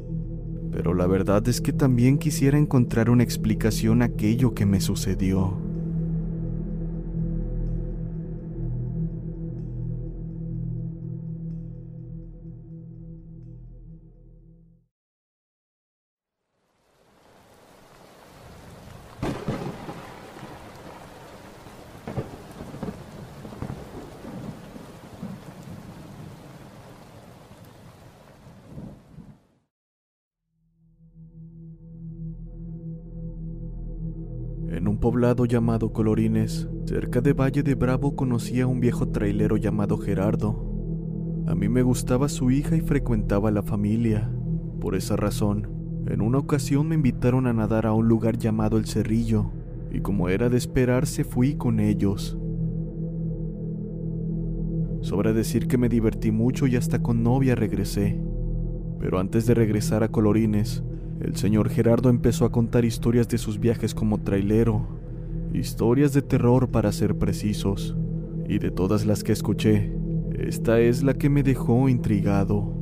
[0.71, 5.68] Pero la verdad es que también quisiera encontrar una explicación a aquello que me sucedió.
[34.99, 40.65] Poblado llamado Colorines, cerca de Valle de Bravo, conocí a un viejo trailero llamado Gerardo.
[41.47, 44.29] A mí me gustaba su hija y frecuentaba la familia.
[44.81, 45.67] Por esa razón,
[46.07, 49.51] en una ocasión me invitaron a nadar a un lugar llamado El Cerrillo,
[49.89, 52.37] y como era de esperarse fui con ellos.
[55.01, 58.21] Sobra decir que me divertí mucho y hasta con novia regresé.
[58.99, 60.83] Pero antes de regresar a Colorines,
[61.21, 64.87] el señor Gerardo empezó a contar historias de sus viajes como trailero,
[65.53, 67.95] historias de terror para ser precisos,
[68.47, 69.91] y de todas las que escuché,
[70.37, 72.73] esta es la que me dejó intrigado.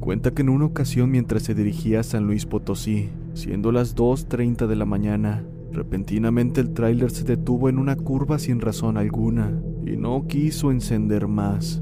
[0.00, 4.66] Cuenta que en una ocasión mientras se dirigía a San Luis Potosí, siendo las 2.30
[4.66, 9.52] de la mañana, repentinamente el tráiler se detuvo en una curva sin razón alguna
[9.86, 11.81] y no quiso encender más.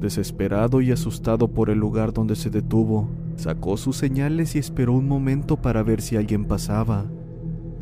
[0.00, 5.08] Desesperado y asustado por el lugar donde se detuvo, sacó sus señales y esperó un
[5.08, 7.06] momento para ver si alguien pasaba.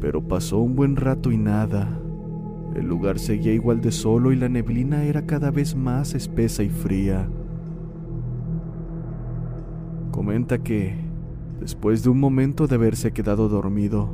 [0.01, 2.01] Pero pasó un buen rato y nada.
[2.75, 6.71] El lugar seguía igual de solo y la neblina era cada vez más espesa y
[6.71, 7.29] fría.
[10.11, 10.95] Comenta que,
[11.61, 14.11] después de un momento de haberse quedado dormido,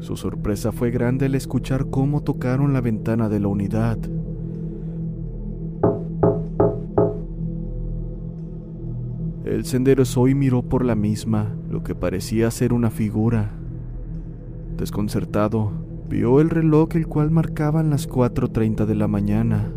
[0.00, 3.98] su sorpresa fue grande al escuchar cómo tocaron la ventana de la unidad.
[9.44, 13.50] El sendero hoy miró por la misma, lo que parecía ser una figura.
[14.76, 15.72] Desconcertado,
[16.08, 19.72] vio el reloj el cual marcaban las 4.30 de la mañana.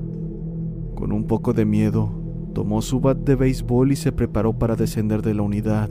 [0.93, 2.11] Con un poco de miedo,
[2.53, 5.89] tomó su bat de béisbol y se preparó para descender de la unidad.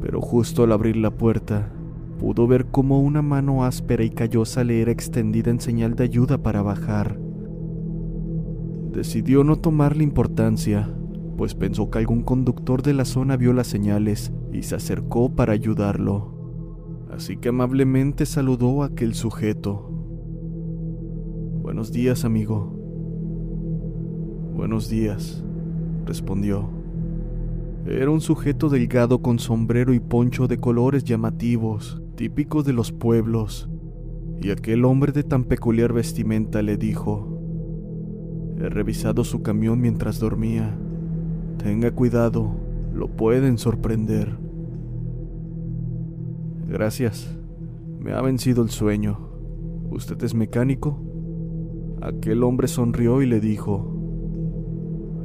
[0.00, 1.70] Pero justo al abrir la puerta,
[2.18, 6.38] pudo ver cómo una mano áspera y callosa le era extendida en señal de ayuda
[6.38, 7.20] para bajar.
[8.92, 10.90] Decidió no tomarle importancia,
[11.40, 15.54] pues pensó que algún conductor de la zona vio las señales y se acercó para
[15.54, 16.34] ayudarlo.
[17.10, 19.88] Así que amablemente saludó a aquel sujeto.
[21.62, 22.76] Buenos días, amigo.
[24.54, 25.42] Buenos días,
[26.04, 26.68] respondió.
[27.86, 33.70] Era un sujeto delgado con sombrero y poncho de colores llamativos, típicos de los pueblos,
[34.42, 37.40] y aquel hombre de tan peculiar vestimenta le dijo,
[38.58, 40.78] He revisado su camión mientras dormía.
[41.62, 42.52] Tenga cuidado,
[42.94, 44.34] lo pueden sorprender.
[46.66, 47.36] Gracias,
[47.98, 49.18] me ha vencido el sueño.
[49.90, 50.98] ¿Usted es mecánico?
[52.00, 53.92] Aquel hombre sonrió y le dijo,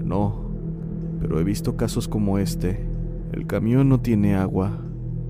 [0.03, 0.51] No,
[1.21, 2.85] pero he visto casos como este.
[3.31, 4.81] El camión no tiene agua.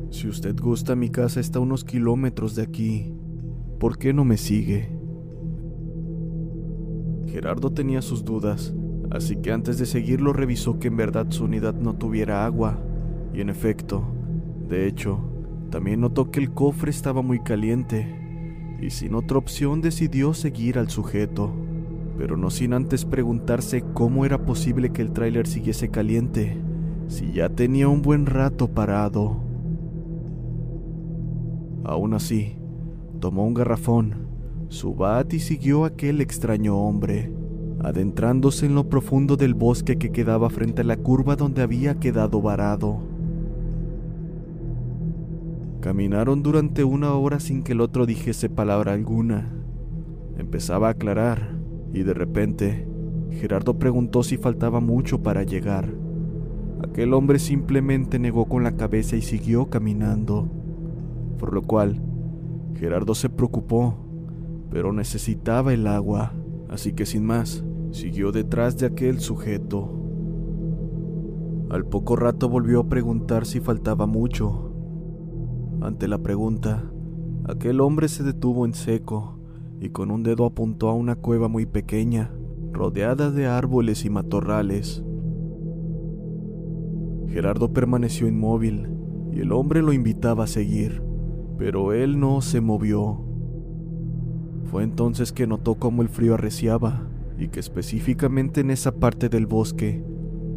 [0.10, 3.14] Si usted gusta, mi casa está a unos kilómetros de aquí.
[3.80, 4.90] ¿Por qué no me sigue?
[7.28, 8.74] Gerardo tenía sus dudas,
[9.16, 12.78] así que antes de seguirlo revisó que en verdad su unidad no tuviera agua,
[13.34, 14.04] y en efecto,
[14.68, 15.20] de hecho,
[15.70, 20.90] también notó que el cofre estaba muy caliente, y sin otra opción decidió seguir al
[20.90, 21.54] sujeto.
[22.18, 26.58] pero no sin antes preguntarse cómo era posible que el tráiler siguiese caliente
[27.08, 29.38] si ya tenía un buen rato parado.
[31.84, 32.56] Aún así,
[33.20, 34.28] tomó un garrafón,
[34.70, 37.32] su bat y siguió a aquel extraño hombre,
[37.86, 42.42] adentrándose en lo profundo del bosque que quedaba frente a la curva donde había quedado
[42.42, 42.98] varado.
[45.82, 49.54] Caminaron durante una hora sin que el otro dijese palabra alguna.
[50.36, 51.60] Empezaba a aclarar
[51.94, 52.88] y de repente
[53.30, 55.88] Gerardo preguntó si faltaba mucho para llegar.
[56.84, 60.50] Aquel hombre simplemente negó con la cabeza y siguió caminando,
[61.38, 62.02] por lo cual
[62.80, 63.96] Gerardo se preocupó,
[64.72, 66.34] pero necesitaba el agua,
[66.68, 67.64] así que sin más,
[67.96, 69.90] siguió detrás de aquel sujeto.
[71.70, 74.74] Al poco rato volvió a preguntar si faltaba mucho.
[75.82, 76.92] Ante la pregunta,
[77.46, 79.40] aquel hombre se detuvo en seco
[79.80, 82.34] y con un dedo apuntó a una cueva muy pequeña,
[82.74, 85.02] rodeada de árboles y matorrales.
[87.30, 88.90] Gerardo permaneció inmóvil
[89.32, 91.02] y el hombre lo invitaba a seguir,
[91.58, 93.22] pero él no se movió.
[94.66, 97.08] Fue entonces que notó cómo el frío arreciaba
[97.38, 100.04] y que específicamente en esa parte del bosque,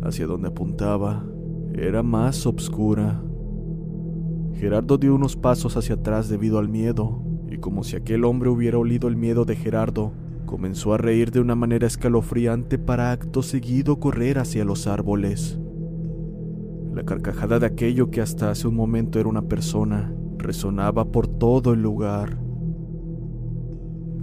[0.02, 1.24] hacia donde apuntaba,
[1.74, 3.22] era más oscura.
[4.54, 8.78] Gerardo dio unos pasos hacia atrás debido al miedo, y como si aquel hombre hubiera
[8.78, 10.12] olido el miedo de Gerardo,
[10.46, 15.58] comenzó a reír de una manera escalofriante para acto seguido correr hacia los árboles.
[16.94, 21.72] La carcajada de aquello que hasta hace un momento era una persona resonaba por todo
[21.74, 22.38] el lugar.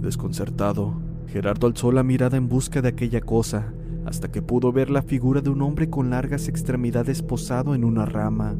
[0.00, 0.94] Desconcertado,
[1.28, 3.72] Gerardo alzó la mirada en busca de aquella cosa
[4.06, 8.06] hasta que pudo ver la figura de un hombre con largas extremidades posado en una
[8.06, 8.54] rama.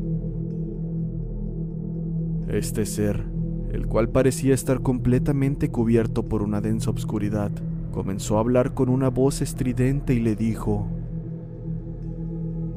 [2.49, 3.25] Este ser,
[3.73, 7.53] el cual parecía estar completamente cubierto por una densa obscuridad,
[7.93, 10.89] comenzó a hablar con una voz estridente y le dijo,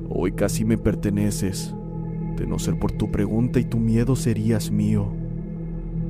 [0.08, 1.74] Hoy casi me perteneces.
[2.36, 5.08] De no ser por tu pregunta y tu miedo serías mío.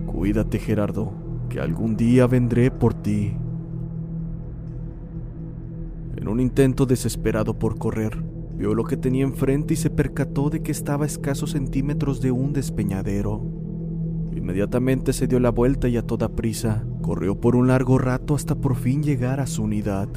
[0.08, 1.12] Cuídate, Gerardo,
[1.50, 3.34] que algún día vendré por ti.
[6.20, 8.22] En un intento desesperado por correr,
[8.54, 12.30] vio lo que tenía enfrente y se percató de que estaba a escasos centímetros de
[12.30, 13.42] un despeñadero.
[14.36, 18.56] Inmediatamente se dio la vuelta y a toda prisa corrió por un largo rato hasta
[18.56, 20.10] por fin llegar a su unidad.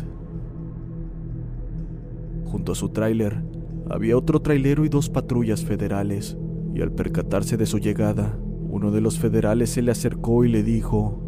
[2.46, 3.40] Junto a su tráiler
[3.88, 6.36] había otro trailero y dos patrullas federales,
[6.74, 8.36] y al percatarse de su llegada,
[8.68, 11.22] uno de los federales se le acercó y le dijo,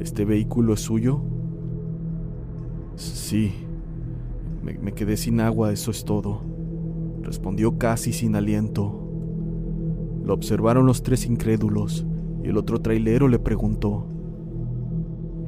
[0.00, 1.37] ¿Este vehículo es suyo?
[2.98, 3.52] Sí,
[4.64, 6.40] me, quedé sin agua, eso es todo,
[7.22, 8.92] respondió casi sin aliento.
[10.24, 12.04] Lo observaron los tres incrédulos
[12.42, 14.08] y el otro trailero le preguntó,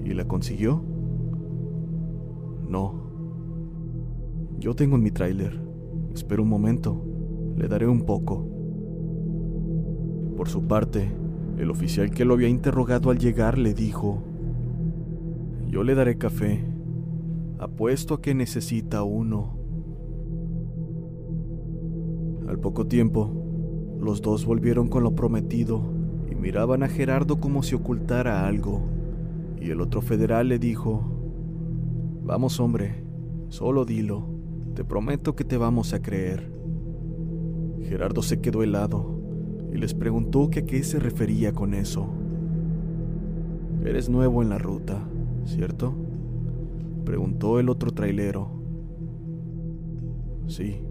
[0.04, 0.80] ¿y la consiguió?
[2.68, 2.94] No.
[4.60, 5.60] Yo tengo en mi tráiler.
[6.14, 7.04] Espera un momento,
[7.56, 8.46] le daré un poco.
[10.36, 11.10] Por su parte,
[11.58, 14.22] el oficial que lo había interrogado al llegar le dijo,
[15.68, 16.69] yo le daré café.
[17.60, 19.58] Apuesto a que necesita uno.
[22.48, 23.30] Al poco tiempo,
[24.00, 25.82] los dos volvieron con lo prometido
[26.30, 28.80] y miraban a Gerardo como si ocultara algo.
[29.60, 31.04] Y el otro federal le dijo,
[32.24, 33.04] Vamos hombre,
[33.50, 34.26] solo dilo.
[34.74, 36.50] Te prometo que te vamos a creer.
[37.82, 39.20] Gerardo se quedó helado
[39.70, 42.08] y les preguntó a qué se refería con eso.
[43.84, 45.06] Eres nuevo en la ruta,
[45.44, 46.09] ¿cierto?
[47.04, 48.50] Preguntó el otro trailero.
[50.46, 50.82] Sí.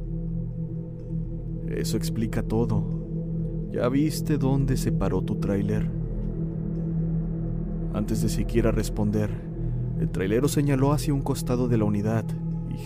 [1.67, 3.69] Eso explica todo.
[3.71, 5.89] ¿Ya viste dónde se paró tu trailer?
[7.93, 9.29] Antes de siquiera responder,
[9.99, 12.25] el trailero señaló hacia un costado de la unidad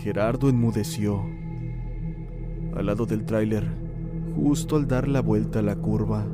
[0.02, 1.24] Gerardo enmudeció.
[2.76, 3.66] Al lado del tráiler,
[4.36, 6.26] justo al dar la vuelta a la curva,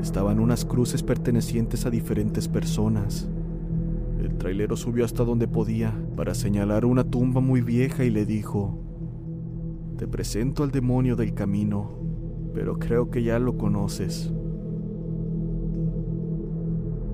[0.00, 3.28] estaban unas cruces pertenecientes a diferentes personas.
[4.18, 8.80] El trailero subió hasta donde podía para señalar una tumba muy vieja y le dijo,
[9.96, 11.98] Te presento al demonio del camino,
[12.52, 14.32] pero creo que ya lo conoces.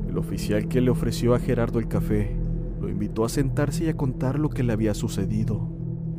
[0.09, 2.37] El oficial que le ofreció a Gerardo el café
[2.81, 5.69] lo invitó a sentarse y a contar lo que le había sucedido.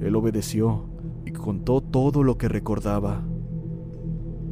[0.01, 0.89] Él obedeció
[1.25, 3.23] y contó todo lo que recordaba.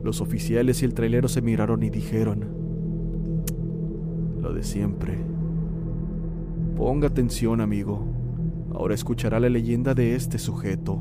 [0.04, 2.48] Los oficiales y el trailero se miraron y dijeron,
[4.42, 5.33] lo de siempre.
[6.76, 8.06] Ponga atención, amigo.
[8.74, 11.00] Ahora escuchará la leyenda de este sujeto.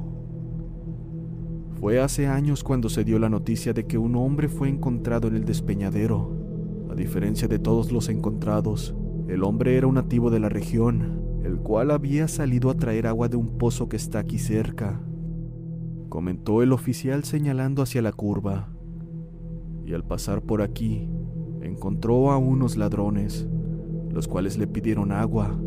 [1.80, 5.36] Fue hace años cuando se dio la noticia de que un hombre fue encontrado en
[5.36, 6.30] el despeñadero.
[6.90, 8.94] A diferencia de todos los encontrados,
[9.28, 13.28] el hombre era un nativo de la región el cual había salido a traer agua
[13.28, 15.00] de un pozo que está aquí cerca,
[16.08, 18.68] comentó el oficial señalando hacia la curva.
[19.84, 21.08] Y al pasar por aquí,
[21.60, 23.48] encontró a unos ladrones,
[24.12, 25.58] los cuales le pidieron agua.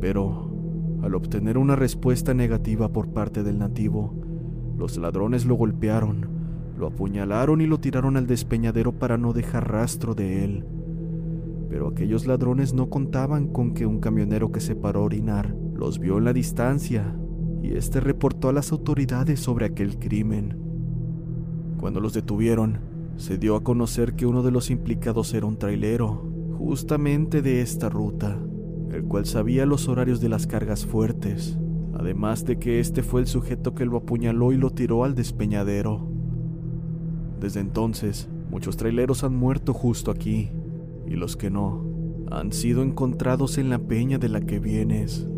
[0.00, 0.50] Pero,
[1.02, 4.14] al obtener una respuesta negativa por parte del nativo,
[4.76, 6.28] los ladrones lo golpearon,
[6.76, 10.64] lo apuñalaron y lo tiraron al despeñadero para no dejar rastro de él.
[11.68, 15.98] Pero aquellos ladrones no contaban con que un camionero que se paró a orinar los
[15.98, 17.16] vio en la distancia
[17.62, 20.58] y este reportó a las autoridades sobre aquel crimen.
[21.78, 22.78] Cuando los detuvieron,
[23.16, 26.31] se dio a conocer que uno de los implicados era un trailero,
[26.64, 28.38] justamente de esta ruta,
[28.92, 31.58] el cual sabía los horarios de las cargas fuertes,
[31.92, 36.08] además de que este fue el sujeto que lo apuñaló y lo tiró al despeñadero.
[37.40, 40.50] Desde entonces, muchos traileros han muerto justo aquí,
[41.04, 41.84] y los que no,
[42.30, 45.28] han sido encontrados en la peña de la que vienes.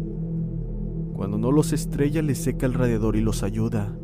[1.15, 3.97] Cuando no los estrella les seca el radiador y los ayuda,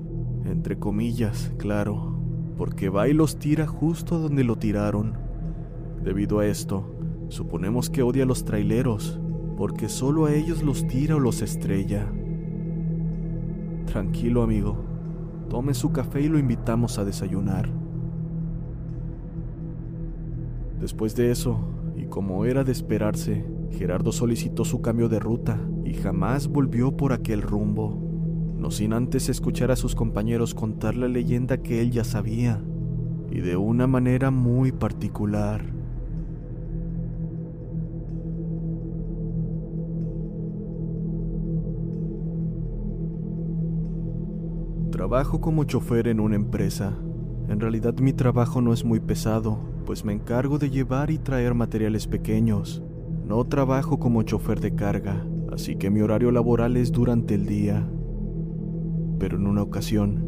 [0.47, 2.19] entre comillas, claro,
[2.57, 5.13] porque va y los tira justo donde lo tiraron.
[6.03, 6.97] Debido a esto,
[7.31, 9.19] suponemos que odia a los traileros,
[9.57, 12.07] porque solo a ellos los tira o los estrella.
[13.87, 14.77] Tranquilo amigo,
[15.49, 17.71] tome su café y lo invitamos a desayunar.
[20.81, 21.59] Después de eso,
[21.97, 27.13] y como era de esperarse, Gerardo solicitó su cambio de ruta y jamás volvió por
[27.13, 27.99] aquel rumbo,
[28.57, 32.61] no sin antes escuchar a sus compañeros contar la leyenda que él ya sabía,
[33.31, 35.80] y de una manera muy particular.
[44.91, 46.93] Trabajo como chofer en una empresa.
[47.49, 51.55] En realidad mi trabajo no es muy pesado, pues me encargo de llevar y traer
[51.55, 52.83] materiales pequeños.
[53.25, 57.89] No trabajo como chofer de carga, así que mi horario laboral es durante el día.
[59.21, 60.25] Pero en una ocasión,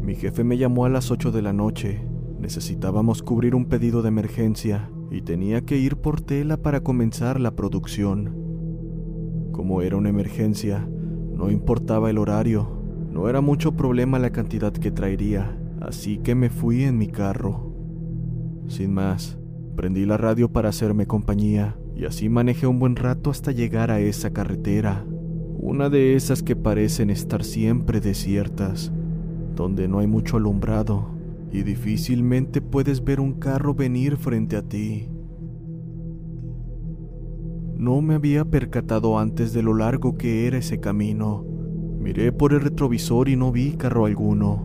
[0.00, 2.00] mi jefe me llamó a las 8 de la noche.
[2.38, 7.54] Necesitábamos cubrir un pedido de emergencia y tenía que ir por tela para comenzar la
[7.54, 8.34] producción.
[9.52, 10.88] Como era una emergencia,
[11.34, 12.75] no importaba el horario,
[13.16, 17.72] no era mucho problema la cantidad que traería, así que me fui en mi carro.
[18.68, 19.38] Sin más,
[19.74, 24.00] prendí la radio para hacerme compañía y así manejé un buen rato hasta llegar a
[24.00, 25.06] esa carretera,
[25.58, 28.92] una de esas que parecen estar siempre desiertas,
[29.54, 31.08] donde no hay mucho alumbrado
[31.50, 35.08] y difícilmente puedes ver un carro venir frente a ti.
[37.78, 41.55] No me había percatado antes de lo largo que era ese camino.
[42.06, 44.62] Miré por el retrovisor y no vi carro alguno.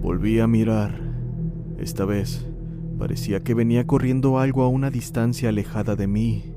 [0.00, 0.98] Volví a mirar.
[1.78, 2.48] Esta vez
[2.98, 6.54] parecía que venía corriendo algo a una distancia alejada de mí.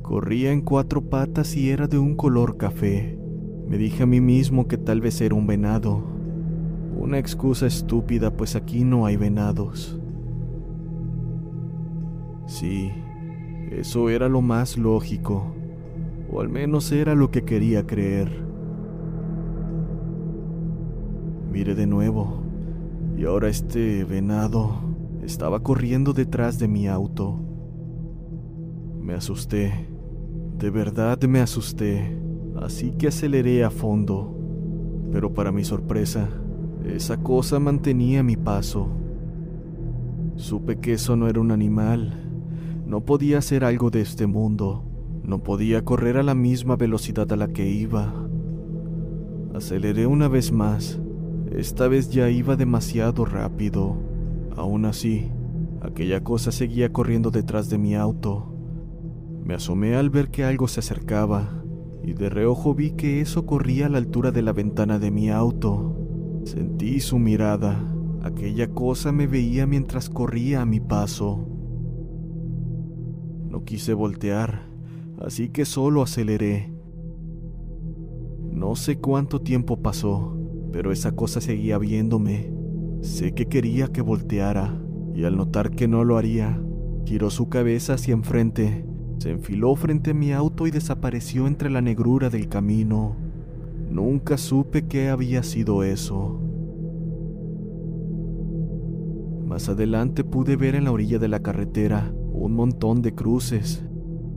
[0.00, 3.18] Corría en cuatro patas y era de un color café.
[3.68, 6.02] Me dije a mí mismo que tal vez era un venado.
[6.96, 10.00] Una excusa estúpida, pues aquí no hay venados.
[12.46, 12.90] Sí,
[13.70, 15.54] eso era lo más lógico,
[16.32, 18.47] o al menos era lo que quería creer.
[21.50, 22.42] Miré de nuevo,
[23.16, 24.76] y ahora este venado
[25.22, 27.36] estaba corriendo detrás de mi auto.
[29.00, 29.88] Me asusté,
[30.58, 32.18] de verdad me asusté,
[32.60, 34.36] así que aceleré a fondo,
[35.10, 36.28] pero para mi sorpresa,
[36.84, 38.88] esa cosa mantenía mi paso.
[40.36, 42.12] Supe que eso no era un animal,
[42.86, 44.84] no podía ser algo de este mundo,
[45.24, 48.12] no podía correr a la misma velocidad a la que iba.
[49.54, 51.00] Aceleré una vez más,
[51.52, 53.96] esta vez ya iba demasiado rápido.
[54.56, 55.30] Aún así,
[55.80, 58.52] aquella cosa seguía corriendo detrás de mi auto.
[59.44, 61.62] Me asomé al ver que algo se acercaba,
[62.02, 65.30] y de reojo vi que eso corría a la altura de la ventana de mi
[65.30, 65.96] auto.
[66.44, 67.94] Sentí su mirada.
[68.22, 71.46] Aquella cosa me veía mientras corría a mi paso.
[73.48, 74.68] No quise voltear,
[75.20, 76.72] así que solo aceleré.
[78.50, 80.37] No sé cuánto tiempo pasó,
[80.72, 82.52] pero esa cosa seguía viéndome.
[83.00, 84.80] Sé que quería que volteara,
[85.14, 86.60] y al notar que no lo haría,
[87.04, 88.84] giró su cabeza hacia enfrente,
[89.18, 93.16] se enfiló frente a mi auto y desapareció entre la negrura del camino.
[93.90, 96.40] Nunca supe qué había sido eso.
[99.46, 103.82] Más adelante pude ver en la orilla de la carretera un montón de cruces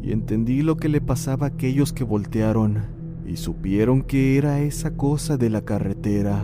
[0.02, 3.01] y entendí lo que le pasaba a aquellos que voltearon
[3.32, 6.44] y supieron que era esa cosa de la carretera.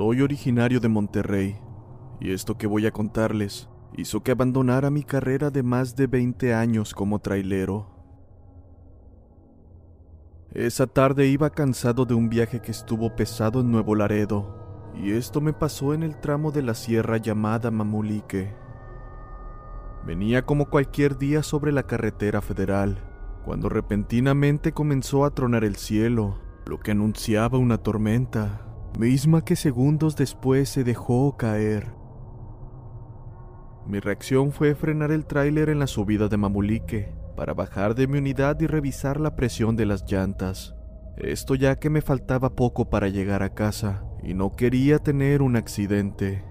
[0.00, 1.60] Soy originario de Monterrey,
[2.20, 6.54] y esto que voy a contarles hizo que abandonara mi carrera de más de 20
[6.54, 7.86] años como trailero.
[10.52, 15.42] Esa tarde iba cansado de un viaje que estuvo pesado en Nuevo Laredo, y esto
[15.42, 18.54] me pasó en el tramo de la sierra llamada Mamulique.
[20.06, 23.04] Venía como cualquier día sobre la carretera federal,
[23.44, 28.66] cuando repentinamente comenzó a tronar el cielo, lo que anunciaba una tormenta,
[28.98, 31.94] misma que segundos después se dejó caer.
[33.86, 38.18] Mi reacción fue frenar el tráiler en la subida de Mamulique, para bajar de mi
[38.18, 40.74] unidad y revisar la presión de las llantas.
[41.16, 45.56] Esto ya que me faltaba poco para llegar a casa y no quería tener un
[45.56, 46.44] accidente.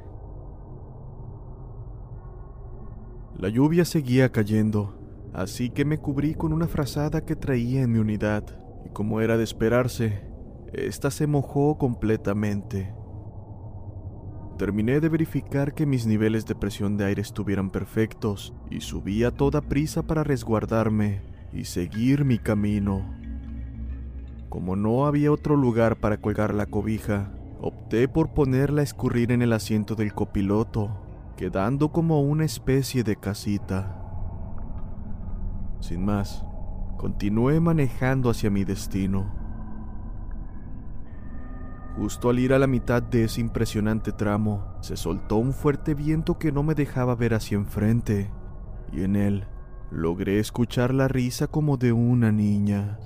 [3.38, 5.00] La lluvia seguía cayendo,
[5.34, 8.44] así que me cubrí con una frazada que traía en mi unidad,
[8.86, 10.29] y como era de esperarse,
[10.74, 12.94] esta se mojó completamente.
[14.58, 19.32] Terminé de verificar que mis niveles de presión de aire estuvieran perfectos y subí a
[19.32, 21.22] toda prisa para resguardarme
[21.54, 23.06] y seguir mi camino.
[24.50, 29.42] Como no había otro lugar para colgar la cobija, opté por ponerla a escurrir en
[29.42, 30.92] el asiento del copiloto,
[31.38, 33.96] quedando como una especie de casita.
[35.80, 36.44] Sin más,
[36.98, 39.49] continué manejando hacia mi destino.
[42.00, 46.40] Justo al ir a la mitad de ese impresionante tramo, se soltó un fuerte viento
[46.40, 48.32] que no me dejaba ver hacia enfrente,
[48.94, 49.48] y en él
[49.92, 52.98] logré escuchar la risa como de una niña.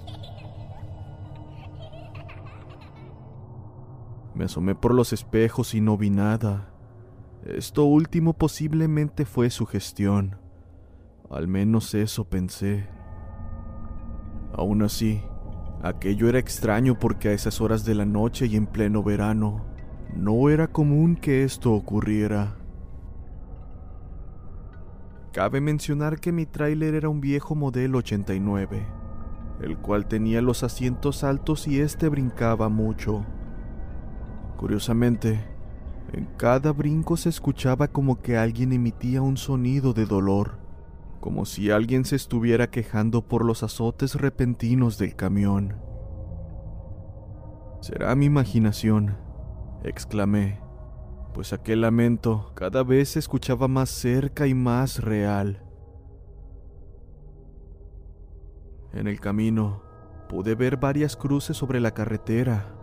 [4.35, 6.69] Me asomé por los espejos y no vi nada.
[7.45, 10.37] Esto último posiblemente fue su gestión.
[11.31, 12.87] Al menos eso pensé.
[14.53, 15.23] Aún así,
[15.83, 19.65] Aquello era extraño porque a esas horas de la noche y en pleno verano
[20.15, 22.55] no era común que esto ocurriera.
[25.33, 28.85] Cabe mencionar que mi tráiler era un viejo modelo 89,
[29.61, 33.25] el cual tenía los asientos altos y este brincaba mucho.
[34.55, 35.43] Curiosamente,
[36.13, 40.62] en cada brinco se escuchaba como que alguien emitía un sonido de dolor
[41.23, 45.77] como si alguien se estuviera quejando por los azotes repentinos del camión.
[47.79, 49.15] Será mi imaginación,
[49.85, 50.59] exclamé,
[51.33, 55.63] pues aquel lamento cada vez se escuchaba más cerca y más real.
[58.91, 59.81] En el camino
[60.27, 62.75] pude ver varias cruces sobre la carretera.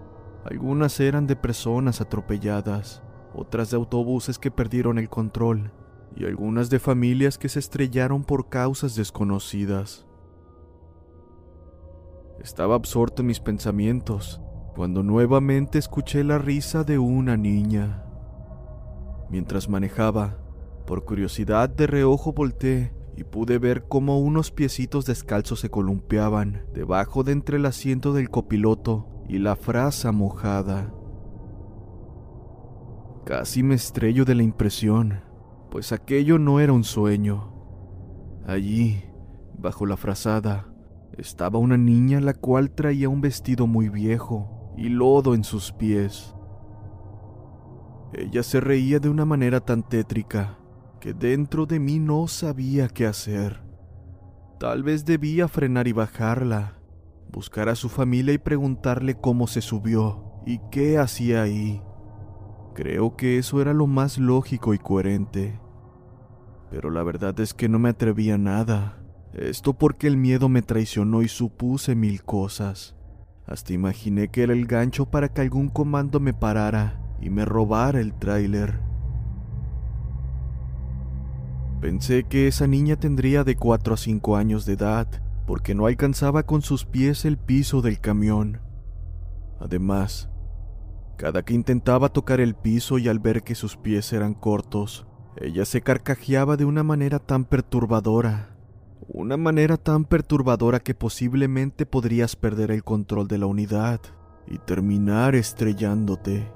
[0.47, 3.03] Algunas eran de personas atropelladas,
[3.35, 5.73] otras de autobuses que perdieron el control
[6.17, 10.07] y algunas de familias que se estrellaron por causas desconocidas.
[12.41, 14.41] Estaba absorto en mis pensamientos
[14.75, 18.05] cuando nuevamente escuché la risa de una niña.
[19.29, 20.39] Mientras manejaba,
[20.87, 27.23] por curiosidad de reojo volteé y pude ver cómo unos piecitos descalzos se columpiaban debajo
[27.23, 30.95] de entre el asiento del copiloto y la frasa mojada.
[33.27, 35.30] Casi me estrello de la impresión
[35.71, 37.53] pues aquello no era un sueño.
[38.47, 39.05] Allí,
[39.59, 40.73] bajo la frazada,
[41.17, 46.35] estaba una niña la cual traía un vestido muy viejo y lodo en sus pies.
[48.13, 50.59] Ella se reía de una manera tan tétrica
[51.01, 53.63] que dentro de mí no sabía qué hacer.
[54.59, 56.79] Tal vez debía frenar y bajarla,
[57.33, 61.81] buscar a su familia y preguntarle cómo se subió y qué hacía ahí.
[62.81, 65.61] Creo que eso era lo más lógico y coherente.
[66.71, 69.03] Pero la verdad es que no me atreví a nada.
[69.35, 72.97] Esto porque el miedo me traicionó y supuse mil cosas.
[73.47, 78.01] Hasta imaginé que era el gancho para que algún comando me parara y me robara
[78.01, 78.81] el tráiler.
[81.83, 85.07] Pensé que esa niña tendría de 4 a 5 años de edad,
[85.47, 88.63] porque no alcanzaba con sus pies el piso del camión.
[89.59, 90.30] Además,
[91.21, 95.07] cada que intentaba tocar el piso y al ver que sus pies eran cortos,
[95.37, 98.57] ella se carcajeaba de una manera tan perturbadora,
[99.07, 104.01] una manera tan perturbadora que posiblemente podrías perder el control de la unidad
[104.47, 106.51] y terminar estrellándote.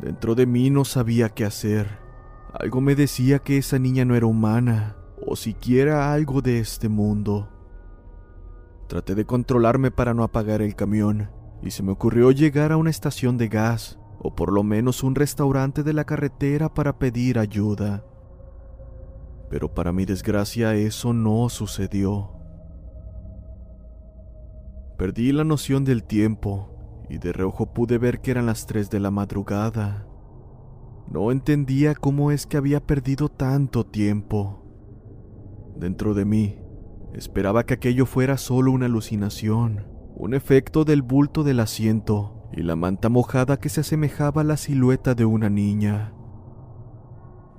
[0.00, 1.98] Dentro de mí no sabía qué hacer.
[2.54, 7.50] Algo me decía que esa niña no era humana, o siquiera algo de este mundo.
[8.86, 11.28] Traté de controlarme para no apagar el camión,
[11.62, 15.14] y se me ocurrió llegar a una estación de gas, o por lo menos un
[15.14, 18.04] restaurante de la carretera para pedir ayuda.
[19.50, 22.32] Pero para mi desgracia eso no sucedió.
[24.98, 29.00] Perdí la noción del tiempo y de reojo pude ver que eran las 3 de
[29.00, 30.06] la madrugada.
[31.10, 34.62] No entendía cómo es que había perdido tanto tiempo.
[35.76, 36.58] Dentro de mí,
[37.14, 39.86] esperaba que aquello fuera solo una alucinación,
[40.18, 44.56] un efecto del bulto del asiento y la manta mojada que se asemejaba a la
[44.56, 46.12] silueta de una niña.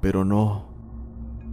[0.01, 0.67] Pero no.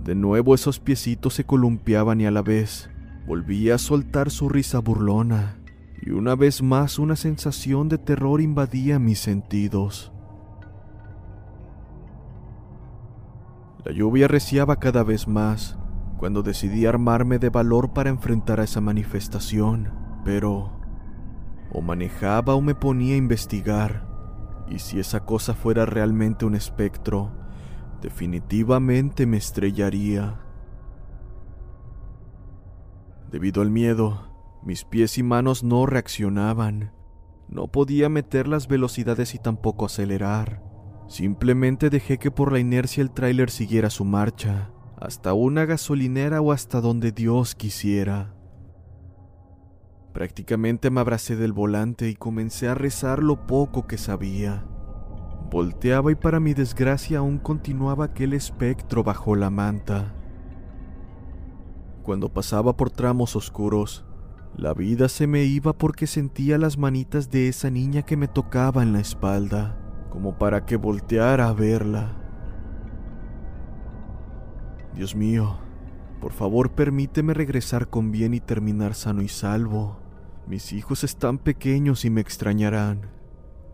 [0.03, 2.91] De nuevo esos piecitos se columpiaban y a la vez
[3.25, 5.61] volvía a soltar su risa burlona,
[6.03, 10.13] y una vez más una sensación de terror invadía mis sentidos.
[13.85, 15.79] La lluvia reciaba cada vez más
[16.19, 19.93] cuando decidí armarme de valor para enfrentar a esa manifestación,
[20.25, 20.76] pero
[21.77, 24.09] o manejaba o me ponía a investigar,
[24.67, 27.33] y si esa cosa fuera realmente un espectro,
[28.01, 30.41] definitivamente me estrellaría.
[33.31, 34.33] Debido al miedo,
[34.65, 36.93] mis pies y manos no reaccionaban.
[37.47, 40.63] No podía meter las velocidades y tampoco acelerar.
[41.09, 46.53] Simplemente dejé que por la inercia el tráiler siguiera su marcha, hasta una gasolinera o
[46.53, 48.36] hasta donde Dios quisiera.
[50.17, 54.65] Prácticamente me abracé del volante y comencé a rezar lo poco que sabía.
[55.51, 60.15] Volteaba y para mi desgracia aún continuaba aquel espectro bajo la manta.
[62.03, 64.07] Cuando pasaba por tramos oscuros,
[64.57, 68.83] la vida se me iba porque sentía las manitas de esa niña que me tocaba
[68.83, 69.77] en la espalda,
[70.09, 72.17] como para que volteara a verla.
[74.95, 75.59] Dios mío,
[76.23, 80.06] por favor permíteme regresar con bien y terminar sano y salvo.
[80.47, 83.11] Mis hijos están pequeños y me extrañarán.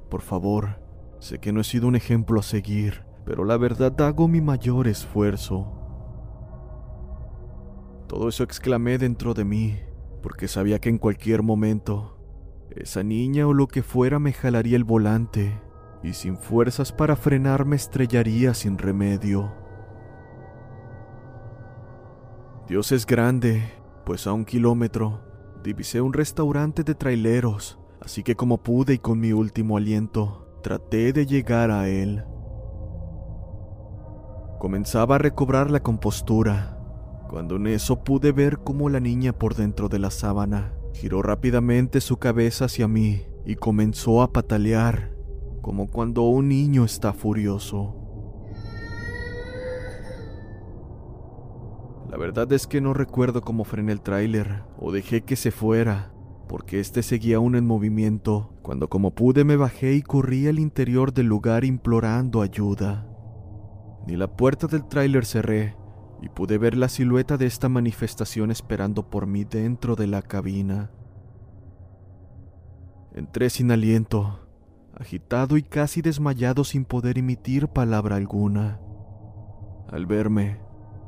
[0.09, 0.83] Por favor,
[1.23, 4.89] Sé que no he sido un ejemplo a seguir, pero la verdad hago mi mayor
[4.89, 5.73] esfuerzo.
[8.09, 9.79] Todo eso exclamé dentro de mí,
[10.21, 12.19] porque sabía que en cualquier momento,
[12.71, 15.63] esa niña o lo que fuera me jalaría el volante,
[16.03, 19.53] y sin fuerzas para frenar me estrellaría sin remedio.
[22.67, 23.63] Dios es grande,
[24.05, 25.21] pues a un kilómetro
[25.63, 31.13] divisé un restaurante de traileros, así que como pude y con mi último aliento, Traté
[31.13, 32.23] de llegar a él.
[34.61, 36.79] Comenzaba a recobrar la compostura,
[37.29, 42.01] cuando en eso pude ver cómo la niña por dentro de la sábana giró rápidamente
[42.01, 45.11] su cabeza hacia mí y comenzó a patalear,
[45.63, 48.02] como cuando un niño está furioso.
[52.13, 56.13] La verdad es que no recuerdo cómo frené el tráiler o dejé que se fuera,
[56.47, 61.15] porque éste seguía aún en movimiento, cuando como pude me bajé y corrí al interior
[61.15, 63.09] del lugar implorando ayuda.
[64.07, 65.75] Ni la puerta del tráiler cerré,
[66.21, 70.91] y pude ver la silueta de esta manifestación esperando por mí dentro de la cabina.
[73.15, 74.39] Entré sin aliento,
[74.95, 78.81] agitado y casi desmayado sin poder emitir palabra alguna.
[79.89, 80.61] Al verme,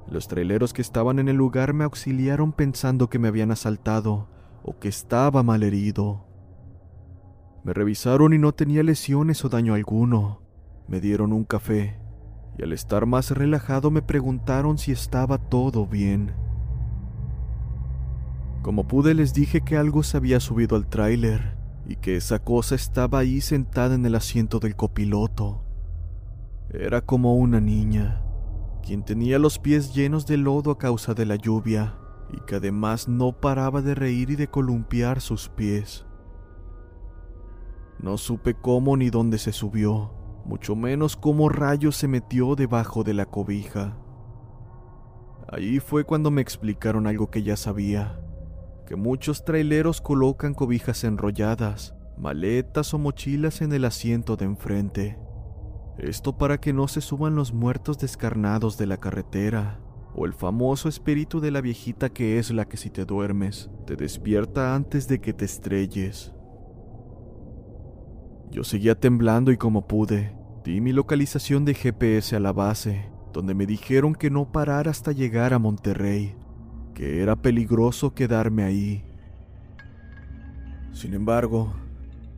[0.09, 4.28] los traileros que estaban en el lugar me auxiliaron pensando que me habían asaltado
[4.62, 6.26] o que estaba mal herido.
[7.64, 10.42] Me revisaron y no tenía lesiones o daño alguno.
[10.86, 11.98] Me dieron un café
[12.59, 16.32] y al estar más relajado me preguntaron si estaba todo bien.
[18.62, 22.74] Como pude les dije que algo se había subido al tráiler y que esa cosa
[22.74, 25.62] estaba ahí sentada en el asiento del copiloto.
[26.70, 28.23] Era como una niña,
[28.85, 31.97] quien tenía los pies llenos de lodo a causa de la lluvia
[32.30, 36.05] y que además no paraba de reír y de columpiar sus pies.
[37.99, 40.12] No supe cómo ni dónde se subió,
[40.45, 43.97] mucho menos cómo rayos se metió debajo de la cobija.
[45.49, 48.20] Ahí fue cuando me explicaron algo que ya sabía,
[48.87, 55.18] que muchos traileros colocan cobijas enrolladas, maletas o mochilas en el asiento de enfrente.
[55.99, 59.78] Esto para que no se suban los muertos descarnados de la carretera
[60.16, 63.95] o el famoso espíritu de la viejita que es la que si te duermes, te
[63.97, 66.32] despierta antes de que te estrelles.
[68.51, 73.55] Yo seguía temblando y como pude, di mi localización de GPS a la base, donde
[73.55, 76.36] me dijeron que no parara hasta llegar a Monterrey,
[76.95, 79.05] que era peligroso quedarme ahí.
[80.92, 81.74] Sin embargo,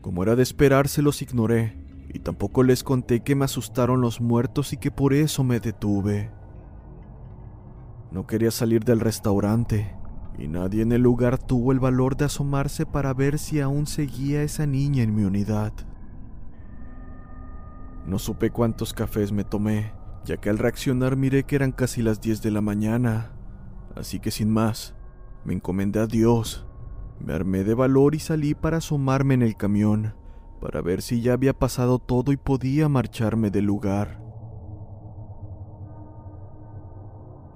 [0.01, 1.86] como era de esperarse, los ignoré
[2.17, 6.31] y tampoco les conté que me asustaron los muertos y que por eso me detuve.
[8.11, 9.95] No quería salir del restaurante
[10.39, 14.43] y nadie en el lugar tuvo el valor de asomarse para ver si aún seguía
[14.43, 15.75] esa niña en mi unidad.
[18.07, 19.93] No supe cuántos cafés me tomé,
[20.25, 23.33] ya que al reaccionar miré que eran casi las 10 de la mañana,
[23.95, 24.95] así que sin más,
[25.45, 26.67] me encomendé a Dios,
[27.21, 30.15] me armé de valor y salí para asomarme en el camión,
[30.61, 34.21] para ver si ya había pasado todo y podía marcharme del lugar.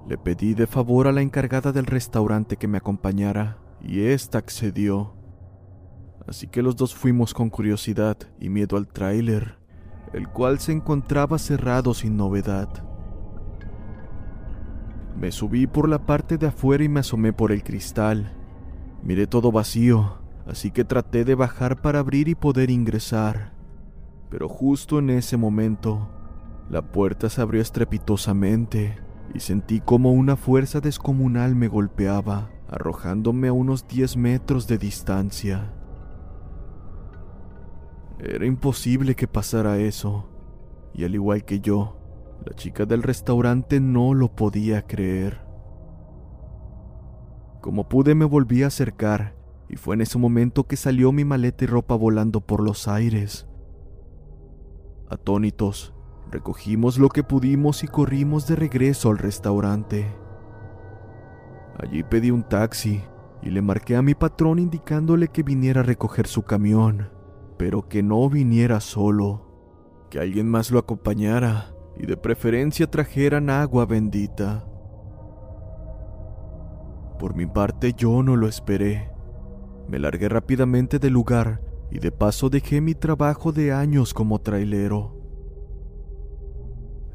[0.08, 5.14] Le pedí de favor a la encargada del restaurante que me acompañara y ésta accedió.
[6.26, 9.58] Así que los dos fuimos con curiosidad y miedo al tráiler,
[10.12, 12.68] el cual se encontraba cerrado sin novedad.
[15.16, 18.36] Me subí por la parte de afuera y me asomé por el cristal.
[19.02, 23.52] Miré todo vacío, así que traté de bajar para abrir y poder ingresar.
[24.30, 26.08] Pero justo en ese momento,
[26.70, 28.98] la puerta se abrió estrepitosamente
[29.34, 35.72] y sentí como una fuerza descomunal me golpeaba, arrojándome a unos 10 metros de distancia.
[38.18, 40.28] Era imposible que pasara eso,
[40.94, 41.96] y al igual que yo,
[42.44, 45.40] la chica del restaurante no lo podía creer.
[47.60, 49.34] Como pude me volví a acercar,
[49.70, 53.46] y fue en ese momento que salió mi maleta y ropa volando por los aires.
[55.08, 55.94] Atónitos,
[56.28, 60.12] recogimos lo que pudimos y corrimos de regreso al restaurante.
[61.78, 63.00] Allí pedí un taxi
[63.42, 67.08] y le marqué a mi patrón indicándole que viniera a recoger su camión,
[67.56, 73.86] pero que no viniera solo, que alguien más lo acompañara y de preferencia trajeran agua
[73.86, 74.66] bendita.
[77.20, 79.19] Por mi parte yo no lo esperé.
[79.90, 81.60] Me largué rápidamente del lugar
[81.90, 85.16] y de paso dejé mi trabajo de años como trailero.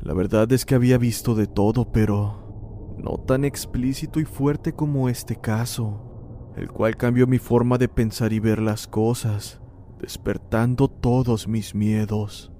[0.02, 5.08] La verdad es que había visto de todo, pero no tan explícito y fuerte como
[5.08, 9.62] este caso, el cual cambió mi forma de pensar y ver las cosas,
[10.02, 12.52] despertando todos mis miedos.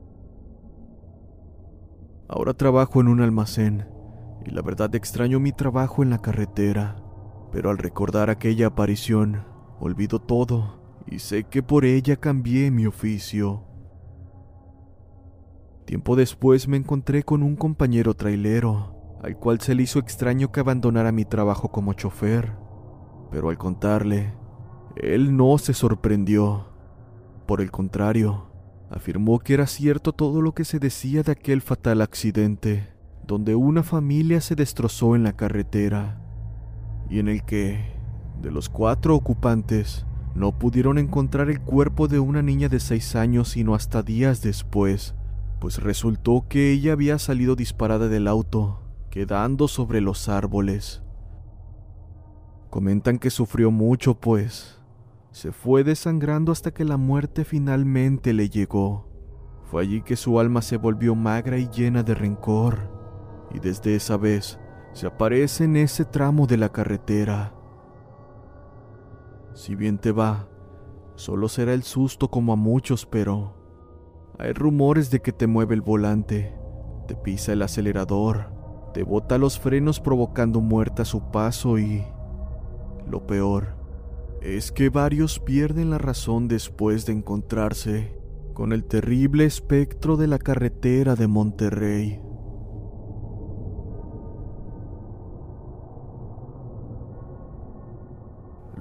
[2.30, 3.90] Ahora trabajo en un almacén
[4.46, 7.04] y la verdad extraño mi trabajo en la carretera,
[7.52, 13.64] pero al recordar aquella aparición, olvido todo y sé que por ella cambié mi oficio.
[15.86, 20.60] Tiempo después me encontré con un compañero trailero, al cual se le hizo extraño que
[20.60, 22.54] abandonara mi trabajo como chofer,
[23.32, 24.34] pero al contarle,
[24.96, 26.74] él no se sorprendió.
[27.46, 28.48] Por el contrario,
[28.90, 32.90] afirmó que era cierto todo lo que se decía de aquel fatal accidente,
[33.28, 36.22] donde una familia se destrozó en la carretera,
[37.10, 37.95] y en el que,
[38.46, 43.50] de los cuatro ocupantes, no pudieron encontrar el cuerpo de una niña de seis años
[43.50, 45.16] sino hasta días después,
[45.60, 51.02] pues resultó que ella había salido disparada del auto, quedando sobre los árboles.
[52.70, 54.80] Comentan que sufrió mucho, pues
[55.32, 59.10] se fue desangrando hasta que la muerte finalmente le llegó.
[59.64, 62.92] Fue allí que su alma se volvió magra y llena de rencor,
[63.52, 64.60] y desde esa vez
[64.94, 67.56] se aparece en ese tramo de la carretera.
[69.56, 70.50] Si bien te va,
[71.16, 73.54] solo será el susto como a muchos, pero
[74.38, 76.54] hay rumores de que te mueve el volante,
[77.08, 78.52] te pisa el acelerador,
[78.94, 82.04] te bota los frenos provocando muerte a su paso y...
[83.10, 83.78] Lo peor
[84.42, 88.20] es que varios pierden la razón después de encontrarse
[88.54, 92.25] con el terrible espectro de la carretera de Monterrey.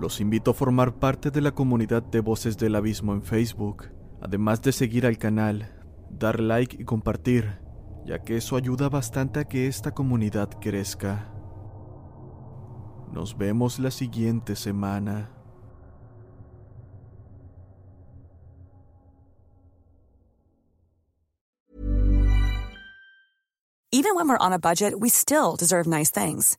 [0.05, 3.89] Los invito a formar parte de la comunidad de Voces del Abismo en Facebook
[4.21, 7.59] además de seguir al canal, dar like y compartir,
[8.05, 11.33] ya que eso ayuda bastante a que esta comunidad crezca.
[13.13, 15.31] Nos vemos la siguiente semana.
[23.91, 26.59] Even when we're on a budget, we still deserve nice things.